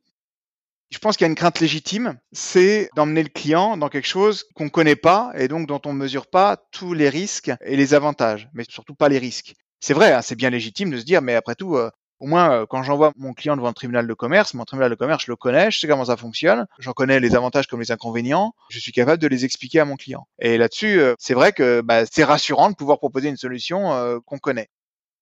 [0.91, 4.43] Je pense qu'il y a une crainte légitime, c'est d'emmener le client dans quelque chose
[4.53, 7.75] qu'on ne connaît pas et donc dont on ne mesure pas tous les risques et
[7.75, 9.55] les avantages, mais surtout pas les risques.
[9.79, 11.75] C'est vrai, hein, c'est bien légitime de se dire, mais après tout,
[12.21, 14.95] Au moins, euh, quand j'envoie mon client devant un tribunal de commerce, mon tribunal de
[14.95, 17.91] commerce, je le connais, je sais comment ça fonctionne, j'en connais les avantages comme les
[17.91, 20.27] inconvénients, je suis capable de les expliquer à mon client.
[20.37, 24.19] Et là-dessus, euh, c'est vrai que bah, c'est rassurant de pouvoir proposer une solution euh,
[24.23, 24.69] qu'on connaît.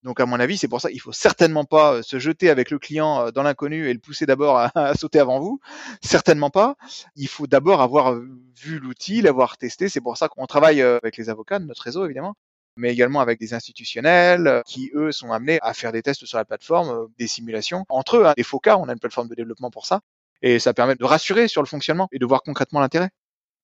[0.03, 2.79] Donc à mon avis, c'est pour ça qu'il faut certainement pas se jeter avec le
[2.79, 5.61] client dans l'inconnu et le pousser d'abord à, à, sauter avant vous.
[6.01, 6.75] Certainement pas.
[7.15, 9.87] Il faut d'abord avoir vu l'outil, l'avoir testé.
[9.87, 12.35] C'est pour ça qu'on travaille avec les avocats de notre réseau évidemment
[12.79, 16.37] mais également avec des institutionnels euh, qui, eux, sont amenés à faire des tests sur
[16.37, 17.85] la plateforme, euh, des simulations.
[17.89, 20.01] Entre eux, hein, des faux cas, on a une plateforme de développement pour ça.
[20.41, 23.09] Et ça permet de rassurer sur le fonctionnement et de voir concrètement l'intérêt.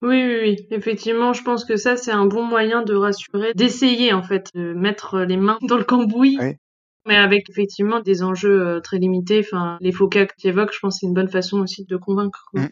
[0.01, 0.67] Oui, oui, oui.
[0.71, 4.73] Effectivement, je pense que ça, c'est un bon moyen de rassurer, d'essayer, en fait, de
[4.73, 6.37] mettre les mains dans le cambouis.
[6.39, 6.55] Oui.
[7.05, 10.73] Mais avec effectivement des enjeux euh, très limités, enfin les faux cas que tu évoques,
[10.73, 12.45] je pense que c'est une bonne façon aussi de convaincre.
[12.51, 12.61] Quoi.
[12.63, 12.69] Mmh.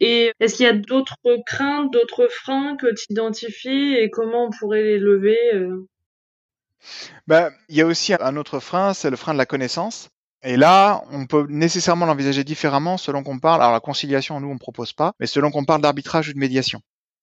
[0.00, 1.16] Et est-ce qu'il y a d'autres
[1.46, 5.86] craintes, d'autres freins que tu identifies et comment on pourrait les lever euh?
[7.26, 10.08] ben, Il y a aussi un autre frein, c'est le frein de la connaissance.
[10.42, 13.62] Et là, on peut nécessairement l'envisager différemment selon qu'on parle.
[13.62, 16.38] Alors la conciliation, nous, on ne propose pas, mais selon qu'on parle d'arbitrage ou de
[16.38, 16.80] médiation.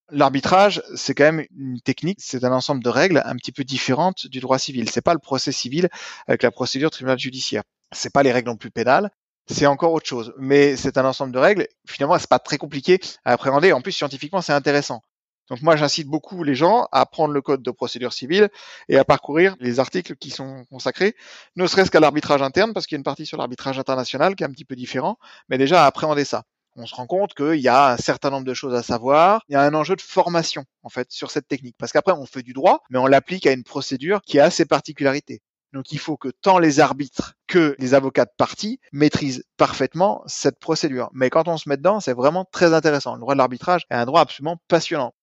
[0.10, 4.28] L'arbitrage, c'est quand même une technique, c'est un ensemble de règles un petit peu différentes
[4.28, 4.90] du droit civil.
[4.90, 5.88] C'est pas le procès civil
[6.28, 7.64] avec la procédure tribunal judiciaire.
[7.94, 9.12] C'est pas les règles non plus pénales,
[9.52, 10.34] c'est encore autre chose.
[10.38, 11.68] Mais c'est un ensemble de règles.
[11.88, 13.74] Finalement, c'est pas très compliqué à appréhender.
[13.74, 15.02] En plus, scientifiquement, c'est intéressant.
[15.50, 18.50] Donc moi, j'incite beaucoup les gens à prendre le code de procédure civile
[18.88, 21.14] et à parcourir les articles qui sont consacrés,
[21.58, 24.44] ne serait-ce qu'à l'arbitrage interne, parce qu'il y a une partie sur l'arbitrage international qui
[24.44, 25.18] est un petit peu différent,
[25.50, 26.44] mais déjà à appréhender ça.
[26.78, 29.44] On se rend compte qu'il y a un certain nombre de choses à savoir.
[29.50, 31.76] Il y a un enjeu de formation, en fait, sur cette technique.
[31.78, 34.64] Parce qu'après, on fait du droit, mais on l'applique à une procédure qui a ses
[34.64, 35.42] particularités.
[35.74, 40.60] Donc il faut que tant les arbitres que les avocats de partie maîtrisent parfaitement cette
[40.60, 41.10] procédure.
[41.14, 43.16] Mais quand on se met dedans, c'est vraiment très intéressant.
[43.16, 45.14] Le droit de l'arbitrage est un droit absolument passionnant.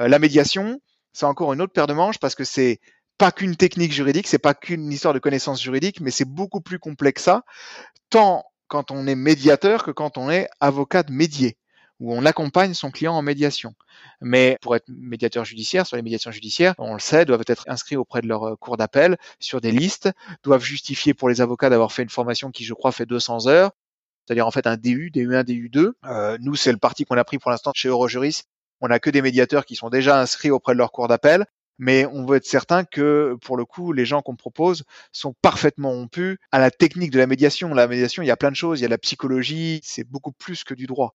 [0.00, 0.80] Euh, la médiation,
[1.12, 2.80] c'est encore une autre paire de manches parce que c'est
[3.18, 6.80] pas qu'une technique juridique, c'est pas qu'une histoire de connaissances juridiques, mais c'est beaucoup plus
[6.80, 7.44] complexe ça,
[8.10, 11.56] tant quand on est médiateur que quand on est avocat de médier
[12.00, 13.74] où on accompagne son client en médiation.
[14.20, 17.96] Mais pour être médiateur judiciaire, sur les médiations judiciaires, on le sait, doivent être inscrits
[17.96, 20.10] auprès de leur euh, cour d'appel sur des listes,
[20.42, 23.70] doivent justifier pour les avocats d'avoir fait une formation qui, je crois, fait 200 heures,
[24.26, 25.92] c'est-à-dire en fait un DU, DU1, DU2.
[26.04, 28.44] Euh, nous, c'est le parti qu'on a pris pour l'instant chez Eurojuris.
[28.80, 31.46] On n'a que des médiateurs qui sont déjà inscrits auprès de leur cour d'appel,
[31.78, 35.90] mais on veut être certain que, pour le coup, les gens qu'on propose sont parfaitement
[35.90, 37.72] rompus à la technique de la médiation.
[37.74, 40.32] La médiation, il y a plein de choses, il y a la psychologie, c'est beaucoup
[40.32, 41.14] plus que du droit.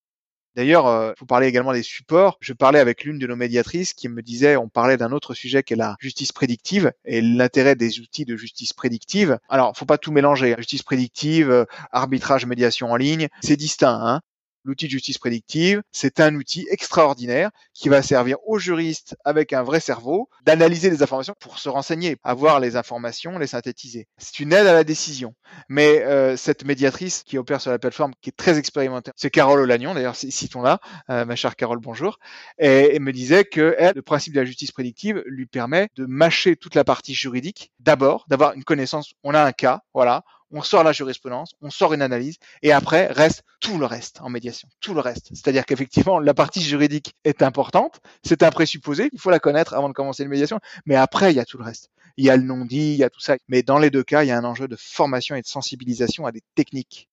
[0.56, 2.38] D'ailleurs, euh, vous parlez également des supports.
[2.41, 5.64] Je parlais avec l'une de nos médiatrices qui me disait, on parlait d'un autre sujet
[5.64, 9.38] qui est la justice prédictive et l'intérêt des outils de justice prédictive.
[9.47, 10.56] Alors, faut pas tout mélanger.
[10.58, 14.00] Justice prédictive, euh, arbitrage, médiation en ligne, c'est distinct.
[14.02, 14.22] Hein
[14.64, 19.64] L'outil de justice prédictive, c'est un outil extraordinaire qui va servir aux juristes avec un
[19.64, 24.07] vrai cerveau d'analyser les informations pour se renseigner, avoir les informations, les synthétiser.
[24.18, 25.34] C'est une aide à la décision.
[25.70, 29.62] Mais euh, cette médiatrice qui opère sur la plateforme, qui est très expérimentée, c'est Carole
[29.62, 30.80] Olagnon, d'ailleurs, citons-la,
[31.10, 32.20] euh, ma chère Carole, bonjour,
[32.57, 36.05] et, et me disait que elle, le principe de la justice prédictive lui permet de
[36.05, 40.62] mâcher toute la partie juridique, d'abord, d'avoir une connaissance, on a un cas, voilà, on
[40.62, 44.68] sort la jurisprudence, on sort une analyse, et après reste tout le reste en médiation,
[44.82, 45.30] tout le reste.
[45.30, 49.89] C'est-à-dire qu'effectivement, la partie juridique est importante, c'est un présupposé, il faut la connaître avant
[49.89, 51.89] de commencer une médiation, mais après, il y a tout le reste.
[52.18, 53.38] Il y a le non-dit, il y a tout ça.
[53.47, 56.26] Mais dans les deux cas, il y a un enjeu de formation et de sensibilisation
[56.26, 57.08] à des techniques.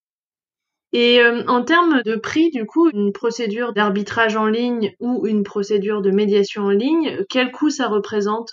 [0.92, 5.42] Et euh, en termes de prix, du coup, une procédure d'arbitrage en ligne ou une
[5.42, 8.50] procédure de médiation en ligne, quel coût ça représente?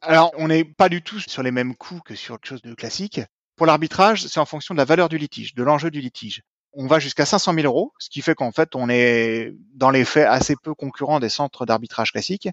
[0.00, 2.74] Alors, on n'est pas du tout sur les mêmes coûts que sur autre chose de
[2.74, 3.20] classique.
[3.58, 6.42] Pour l'arbitrage, c'est en fonction de la valeur du litige, de l'enjeu du litige.
[6.74, 10.04] On va jusqu'à 500 000 euros, ce qui fait qu'en fait, on est dans les
[10.04, 12.48] faits assez peu concurrents des centres d'arbitrage classiques.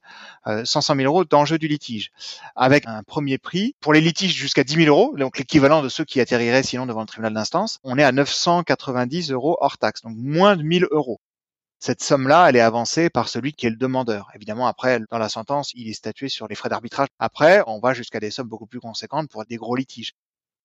[0.48, 2.12] Euh, 500 000 euros d'enjeu du litige,
[2.56, 6.06] avec un premier prix pour les litiges jusqu'à 10 000 euros, donc l'équivalent de ceux
[6.06, 7.78] qui atterriraient sinon devant le tribunal d'instance.
[7.84, 11.20] On est à 990 euros hors taxe, donc moins de 1000 euros.
[11.78, 14.32] Cette somme-là, elle est avancée par celui qui est le demandeur.
[14.34, 17.10] Évidemment, après, dans la sentence, il est statué sur les frais d'arbitrage.
[17.20, 20.14] Après, on va jusqu'à des sommes beaucoup plus conséquentes pour des gros litiges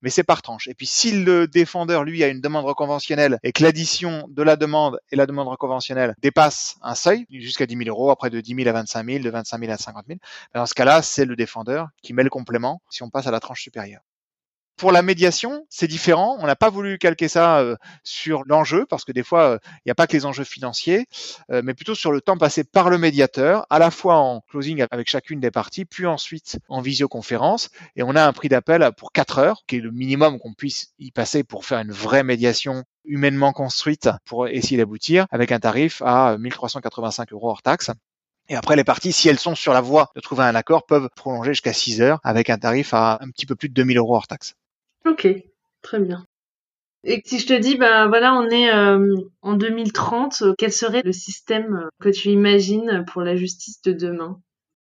[0.03, 0.69] mais c'est par tranche.
[0.69, 4.57] Et puis si le défendeur, lui, a une demande reconventionnelle et que l'addition de la
[4.57, 8.55] demande et la demande reconventionnelle dépasse un seuil, jusqu'à 10 000 euros, après de 10
[8.55, 10.19] 000 à 25 000, de 25 000 à 50 000,
[10.55, 13.31] ben, dans ce cas-là, c'est le défendeur qui met le complément si on passe à
[13.31, 14.03] la tranche supérieure.
[14.77, 16.39] Pour la médiation, c'est différent.
[16.41, 19.83] On n'a pas voulu calquer ça euh, sur l'enjeu parce que des fois, euh, il
[19.87, 21.07] n'y a pas que les enjeux financiers,
[21.51, 24.87] euh, mais plutôt sur le temps passé par le médiateur, à la fois en closing
[24.91, 27.69] avec chacune des parties, puis ensuite en visioconférence.
[27.95, 30.95] Et on a un prix d'appel pour 4 heures, qui est le minimum qu'on puisse
[30.99, 36.01] y passer pour faire une vraie médiation humainement construite pour essayer d'aboutir, avec un tarif
[36.07, 37.91] à 1385 euros hors taxe.
[38.49, 41.09] Et après, les parties, si elles sont sur la voie de trouver un accord, peuvent
[41.15, 44.17] prolonger jusqu'à 6 heures avec un tarif à un petit peu plus de 2000 euros
[44.17, 44.57] hors taxe.
[45.11, 45.29] Ok.
[45.83, 46.25] Très bien.
[47.05, 51.13] Et si je te dis, bah voilà, on est euh, en 2030, quel serait le
[51.13, 54.39] système que tu imagines pour la justice de demain?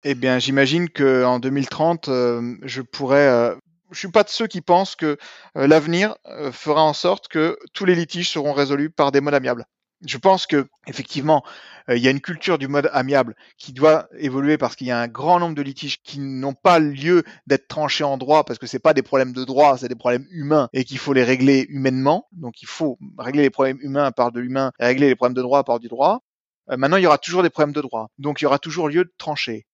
[0.04, 3.28] Eh bien, j'imagine que en 2030, euh, je pourrais.
[3.28, 3.56] Euh,
[3.92, 5.18] je suis pas de ceux qui pensent que
[5.54, 6.16] l'avenir
[6.52, 9.64] fera en sorte que tous les litiges seront résolus par des modes amiables.
[10.06, 11.44] Je pense que effectivement,
[11.88, 15.00] il y a une culture du mode amiable qui doit évoluer parce qu'il y a
[15.00, 18.68] un grand nombre de litiges qui n'ont pas lieu d'être tranchés en droit parce que
[18.68, 21.66] c'est pas des problèmes de droit, c'est des problèmes humains et qu'il faut les régler
[21.70, 22.28] humainement.
[22.32, 25.64] Donc il faut régler les problèmes humains par de l'humain régler les problèmes de droit
[25.64, 26.22] par du droit.
[26.68, 29.06] maintenant, il y aura toujours des problèmes de droit, donc il y aura toujours lieu
[29.06, 29.66] de trancher.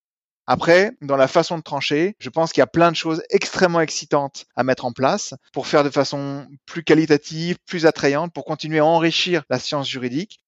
[0.48, 3.82] Après, dans la façon de trancher, je pense qu'il y a plein de choses extrêmement
[3.82, 8.80] excitantes à mettre en place pour faire de façon plus qualitative, plus attrayante, pour continuer
[8.80, 10.40] à enrichir la science juridique.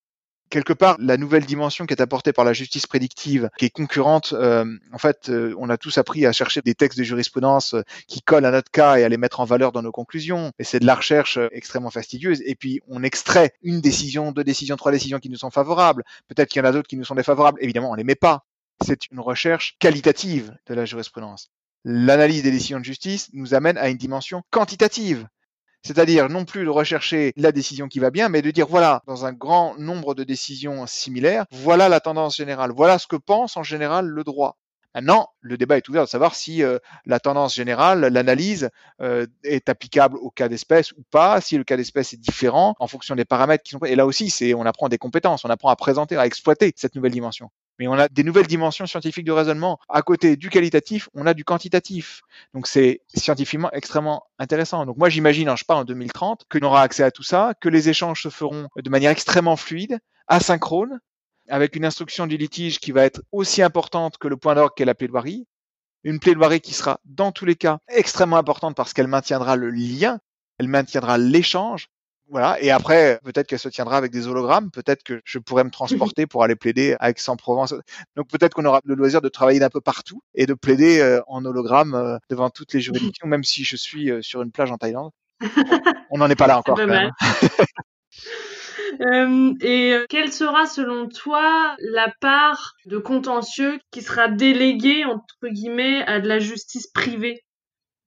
[0.50, 4.34] Quelque part, la nouvelle dimension qui est apportée par la justice prédictive, qui est concurrente,
[4.34, 7.82] euh, en fait, euh, on a tous appris à chercher des textes de jurisprudence euh,
[8.08, 10.52] qui collent à notre cas et à les mettre en valeur dans nos conclusions.
[10.60, 12.44] Et c'est de la recherche extrêmement fastidieuse.
[12.46, 16.04] Et puis, on extrait une décision, deux décisions, trois décisions qui nous sont favorables.
[16.28, 17.58] Peut-être qu'il y en a d'autres qui nous sont défavorables.
[17.60, 18.46] Évidemment, on les met pas
[18.84, 21.50] c'est une recherche qualitative de la jurisprudence.
[21.86, 25.28] L'analyse des décisions de justice nous amène à une dimension quantitative.
[25.86, 29.26] C'est-à-dire non plus de rechercher la décision qui va bien, mais de dire voilà, dans
[29.26, 33.64] un grand nombre de décisions similaires, voilà la tendance générale, voilà ce que pense en
[33.64, 34.58] général le droit.
[34.96, 38.70] Maintenant, le débat est ouvert de savoir si euh, la tendance générale, l'analyse
[39.02, 42.88] euh, est applicable au cas d'espèce ou pas, si le cas d'espèce est différent en
[42.88, 43.80] fonction des paramètres qui sont.
[43.86, 46.96] Et là aussi, c'est on apprend des compétences, on apprend à présenter, à exploiter cette
[46.96, 47.50] nouvelle dimension.
[47.80, 49.80] Mais on a des nouvelles dimensions scientifiques de raisonnement.
[49.90, 52.22] À côté du qualitatif, on a du quantitatif.
[52.54, 54.86] Donc c'est scientifiquement extrêmement intéressant.
[54.86, 57.54] Donc moi j'imagine, hein, je pars en 2030, que l'on aura accès à tout ça,
[57.60, 61.00] que les échanges se feront de manière extrêmement fluide, asynchrone,
[61.50, 64.86] avec une instruction du litige qui va être aussi importante que le point d'orgue qu'est
[64.86, 65.46] la plaidoirie.
[66.04, 70.20] Une plaidoirie qui sera dans tous les cas extrêmement importante parce qu'elle maintiendra le lien,
[70.60, 71.90] elle maintiendra l'échange,
[72.30, 72.60] voilà.
[72.62, 74.72] Et après, peut-être qu'elle se tiendra avec des hologrammes.
[74.72, 77.76] Peut-être que je pourrais me transporter pour aller plaider à Aix-en-Provence.
[78.16, 81.22] Donc peut-être qu'on aura le loisir de travailler d'un peu partout et de plaider euh,
[81.28, 84.72] en hologramme euh, devant toutes les juridictions, même si je suis euh, sur une plage
[84.72, 85.12] en Thaïlande.
[86.10, 86.78] On n'en est pas là encore.
[86.78, 87.12] Quand même.
[89.00, 96.20] et quelle sera selon toi la part de contentieux qui sera déléguée entre guillemets à
[96.20, 97.44] de la justice privée?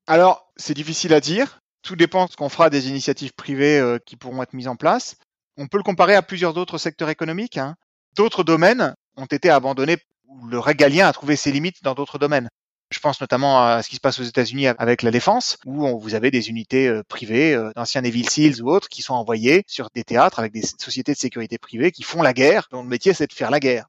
[0.06, 3.98] Alors c'est difficile à dire tout dépend de ce qu'on fera des initiatives privées euh,
[4.04, 5.16] qui pourront être mises en place.
[5.56, 7.58] On peut le comparer à plusieurs autres secteurs économiques.
[7.58, 7.76] Hein.
[8.16, 12.48] D'autres domaines ont été abandonnés ou le régalien a trouvé ses limites dans d'autres domaines.
[12.91, 16.14] Je pense notamment à ce qui se passe aux États-Unis avec la défense, où vous
[16.14, 19.89] avez des unités euh, privées, euh, d'anciens Navy Seals ou autres, qui sont envoyés sur
[19.95, 23.12] des théâtres avec des sociétés de sécurité privées qui font la guerre, dont le métier
[23.12, 23.87] c'est de faire la guerre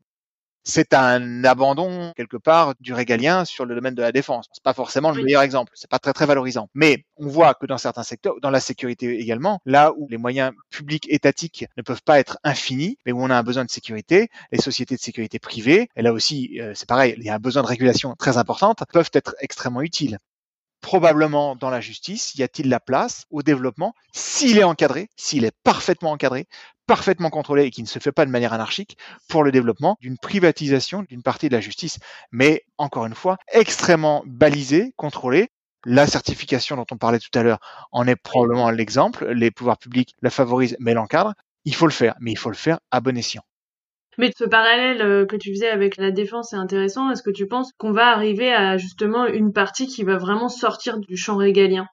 [0.68, 4.47] c'est un abandon quelque part du régalien sur le domaine de la défense.
[4.51, 6.70] C'est pas forcément le meilleur exemple, c'est pas très très valorisant.
[6.74, 10.51] Mais on voit que dans certains secteurs, dans la sécurité également, là où les moyens
[10.70, 14.30] publics étatiques ne peuvent pas être infinis, mais où on a un besoin de sécurité,
[14.51, 17.39] les sociétés de sécurité privées, et là aussi euh, c'est pareil, il y a un
[17.39, 20.20] besoin de régulation très importante, peuvent être extrêmement utiles
[20.82, 25.55] probablement dans la justice, y a-t-il la place au développement, s'il est encadré, s'il est
[25.63, 26.47] parfaitement encadré,
[26.88, 28.97] parfaitement contrôlé et qui ne se fait pas de manière anarchique
[29.29, 31.99] pour le développement d'une privatisation d'une partie de la justice,
[32.31, 35.49] mais encore une fois, extrêmement balisé, contrôlé.
[35.85, 37.59] La certification dont on parlait tout à l'heure
[37.91, 39.27] en est probablement l'exemple.
[39.31, 41.33] Les pouvoirs publics la favorisent mais l'encadrent.
[41.65, 43.43] Il faut le faire, mais il faut le faire à bon escient.
[44.17, 47.11] Mais ce parallèle euh, que tu faisais avec la défense est intéressant.
[47.11, 50.97] Est-ce que tu penses qu'on va arriver à justement une partie qui va vraiment sortir
[50.97, 51.88] du champ régalien?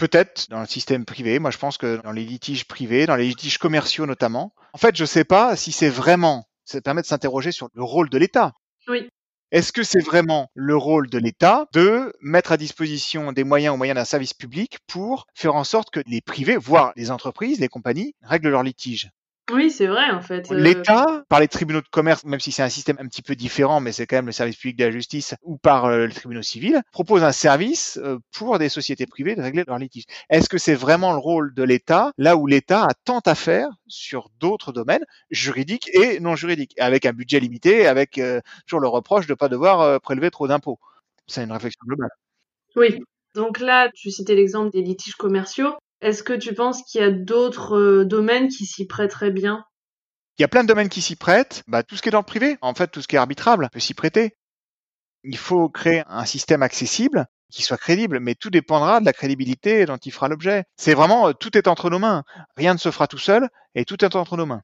[0.00, 1.38] Peut-être dans le système privé.
[1.38, 4.54] Moi, je pense que dans les litiges privés, dans les litiges commerciaux notamment.
[4.72, 6.48] En fait, je ne sais pas si c'est vraiment.
[6.64, 8.54] Ça permet de s'interroger sur le rôle de l'État.
[8.88, 9.10] Oui.
[9.50, 13.76] Est-ce que c'est vraiment le rôle de l'État de mettre à disposition des moyens au
[13.76, 17.68] moyen d'un service public pour faire en sorte que les privés, voire les entreprises, les
[17.68, 19.10] compagnies, règlent leurs litiges?
[19.52, 20.50] Oui, c'est vrai en fait.
[20.50, 20.54] Euh.
[20.54, 23.80] L'État, par les tribunaux de commerce, même si c'est un système un petit peu différent,
[23.80, 26.42] mais c'est quand même le service public de la justice, ou par euh, les tribunaux
[26.42, 30.04] civils, propose un service euh, pour des sociétés privées de régler leurs litiges.
[30.28, 33.68] Est-ce que c'est vraiment le rôle de l'État, là où l'État a tant à faire
[33.86, 38.20] sur d'autres domaines juridiques et non juridiques, avec un budget limité, avec
[38.66, 40.78] toujours le reproche de ne pas devoir prélever trop d'impôts?
[41.26, 42.10] C'est une réflexion globale.
[42.76, 42.98] Oui.
[43.34, 45.74] Donc là, tu citais l'exemple des litiges commerciaux.
[46.00, 49.64] Est-ce que tu penses qu'il y a d'autres euh, domaines qui s'y prêteraient bien?
[50.38, 51.62] Il y a plein de domaines qui s'y prêtent.
[51.66, 53.68] Bah, tout ce qui est dans le privé, en fait, tout ce qui est arbitrable
[53.72, 54.36] peut s'y prêter.
[55.22, 59.84] Il faut créer un système accessible qui soit crédible, mais tout dépendra de la crédibilité
[59.84, 60.64] dont il fera l'objet.
[60.76, 62.24] C'est vraiment euh, tout est entre nos mains.
[62.56, 64.62] Rien ne se fera tout seul et tout est entre nos mains.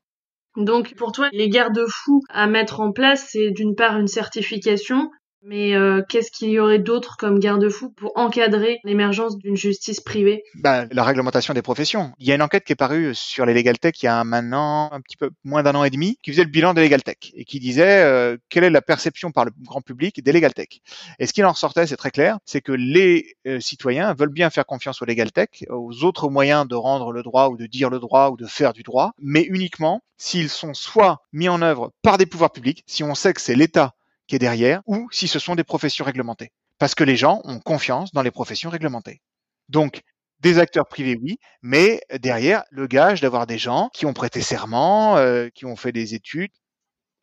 [0.57, 5.11] Donc pour toi, les garde-fous à mettre en place, c'est d'une part une certification,
[5.49, 10.43] Mais euh, qu'est-ce qu'il y aurait d'autre comme garde-fou pour encadrer l'émergence d'une justice privée?
[10.57, 12.13] Bah, La réglementation des professions.
[12.19, 14.25] Il y a une enquête qui est parue sur les Legal Tech il y a
[14.25, 17.01] maintenant un petit peu moins d'un an et demi, qui faisait le bilan des Legal
[17.05, 20.53] Tech et qui disait euh, quelle est la perception par le grand public des Legal
[20.53, 20.81] Tech.
[21.21, 24.51] Et ce qu'il en ressortait, c'est très clair, c'est que les euh, citoyens veulent bien
[24.51, 27.89] faire confiance aux Legal Tech, aux autres moyens de rendre le droit ou de dire
[27.89, 31.93] le droit ou de faire du droit, mais uniquement s'ils sont soit mis en œuvre
[32.03, 33.93] par des pouvoirs publics, si on sait que c'est l'État
[34.27, 36.53] qui est derrière, ou si ce sont des professions réglementées.
[36.79, 39.21] Parce que les gens ont confiance dans les professions réglementées.
[39.69, 40.03] Donc,
[40.41, 45.17] des acteurs privés, oui, mais derrière, le gage d'avoir des gens qui ont prêté serment,
[45.17, 46.51] euh, qui ont fait des études.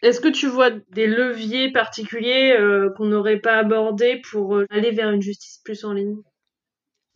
[0.01, 4.91] Est-ce que tu vois des leviers particuliers euh, qu'on n'aurait pas abordés pour euh, aller
[4.91, 6.18] vers une justice plus en ligne?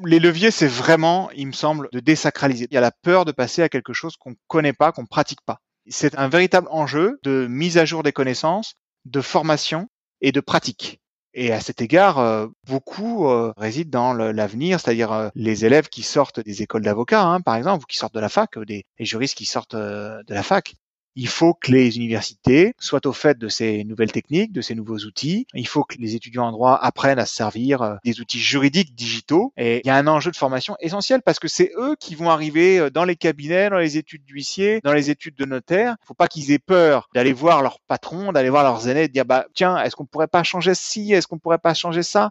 [0.06, 2.68] Les leviers, c'est vraiment, il me semble, de désacraliser.
[2.70, 5.02] Il y a la peur de passer à quelque chose qu'on ne connaît pas, qu'on
[5.02, 5.60] ne pratique pas.
[5.88, 8.76] C'est un véritable enjeu de mise à jour des connaissances,
[9.10, 9.88] de formation
[10.22, 11.00] et de pratique.
[11.34, 16.02] Et à cet égard, euh, beaucoup euh, résident dans l'avenir, c'est-à-dire euh, les élèves qui
[16.02, 19.06] sortent des écoles d'avocats, hein, par exemple, ou qui sortent de la fac, des, des
[19.06, 20.74] juristes qui sortent de la fac
[21.18, 25.00] il faut que les universités soient au fait de ces nouvelles techniques, de ces nouveaux
[25.00, 25.48] outils.
[25.56, 28.94] Il faut que les étudiants en droit apprennent à se servir euh, des outils juridiques
[28.94, 29.52] digitaux.
[29.58, 32.30] Et il y a un enjeu de formation essentiel parce que c'est eux qui vont
[32.30, 35.96] arriver euh, dans les cabinets, dans les études d'huissier, dans les études de notaire.
[36.04, 39.14] Il faut pas qu'ils aient peur d'aller voir leur patron, d'aller voir leurs aînés, de
[39.14, 42.30] dire bah tiens, est-ce qu'on pourrait pas changer ci, est-ce qu'on pourrait pas changer ça?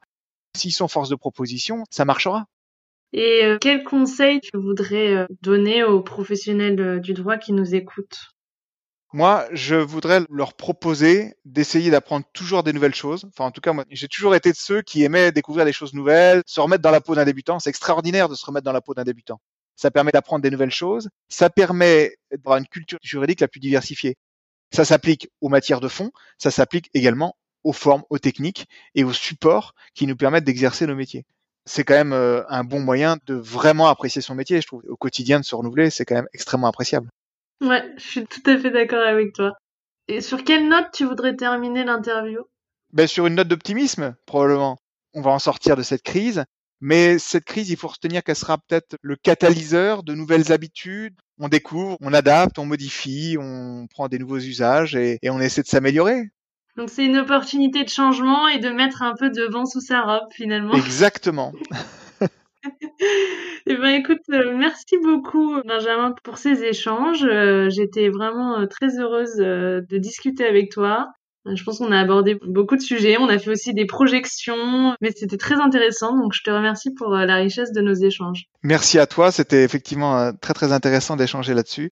[0.57, 2.47] S'ils sont force de proposition, ça marchera.
[3.13, 8.36] Et euh, quel conseil tu voudrais donner aux professionnels du droit qui nous écoutent?
[9.17, 13.25] Moi, je voudrais leur proposer d'essayer d'apprendre toujours des nouvelles choses.
[13.25, 15.95] Enfin, en tout cas, moi, j'ai toujours été de ceux qui aimaient découvrir des choses
[15.95, 17.59] nouvelles, se remettre dans la peau d'un débutant.
[17.59, 19.41] C'est extraordinaire de se remettre dans la peau d'un débutant.
[19.75, 21.09] Ça permet d'apprendre des nouvelles choses.
[21.31, 24.17] Ça permet d'avoir une culture juridique la plus diversifiée.
[24.71, 26.11] Ça s'applique aux matières de fond.
[26.37, 30.95] Ça s'applique également aux formes, aux techniques et aux supports qui nous permettent d'exercer nos
[30.95, 31.25] métiers.
[31.65, 34.83] C'est quand même euh, un bon moyen de vraiment apprécier son métier, je trouve.
[34.91, 37.09] Au quotidien, de se renouveler, c'est quand même extrêmement appréciable.
[37.61, 39.53] Ouais, je suis tout à fait d'accord avec toi.
[40.09, 42.41] Et sur quelle note tu voudrais terminer l'interview?
[42.93, 44.79] Ben, Sur une note d'optimisme, probablement.
[45.15, 46.45] On va en sortir de cette crise,
[46.81, 51.15] mais cette crise, il faut retenir qu'elle sera peut-être le catalyseur de nouvelles habitudes.
[51.39, 55.63] On découvre, on adapte, on modifie, on prend des nouveaux usages et, et on essaie
[55.63, 56.31] de s'améliorer.
[56.77, 60.03] Donc c'est une opportunité de changement et de mettre un peu de vent sous sa
[60.03, 60.75] robe finalement.
[60.75, 61.53] Exactement.
[63.77, 67.25] Eh ben écoute, euh, merci beaucoup Benjamin pour ces échanges.
[67.25, 71.09] Euh, j'étais vraiment euh, très heureuse de discuter avec toi.
[71.45, 75.11] Je pense qu'on a abordé beaucoup de sujets, on a fait aussi des projections, mais
[75.15, 78.47] c'était très intéressant, donc je te remercie pour la richesse de nos échanges.
[78.63, 81.91] Merci à toi, c'était effectivement très très intéressant d'échanger là-dessus.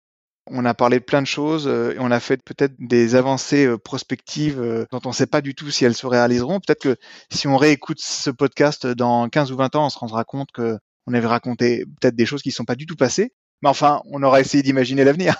[0.50, 4.86] On a parlé de plein de choses et on a fait peut-être des avancées prospectives
[4.90, 6.60] dont on ne sait pas du tout si elles se réaliseront.
[6.60, 6.96] Peut-être que
[7.30, 10.78] si on réécoute ce podcast dans 15 ou 20 ans, on se rendra compte que
[11.06, 13.32] on avait raconté peut-être des choses qui ne sont pas du tout passées.
[13.62, 15.36] Mais enfin, on aura essayé d'imaginer l'avenir.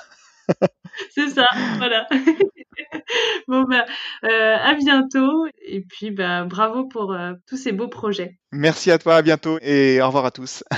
[1.14, 1.46] C'est ça,
[1.78, 2.06] voilà.
[3.48, 3.84] bon bah
[4.22, 8.38] à bientôt et puis bah bravo pour tous ces beaux projets.
[8.52, 10.62] Merci à toi, à bientôt et au revoir à tous.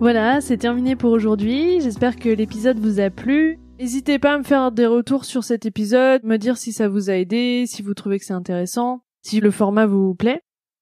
[0.00, 1.82] Voilà, c'est terminé pour aujourd'hui.
[1.82, 3.58] J'espère que l'épisode vous a plu.
[3.78, 7.10] N'hésitez pas à me faire des retours sur cet épisode, me dire si ça vous
[7.10, 10.42] a aidé, si vous trouvez que c'est intéressant, si le format vous plaît.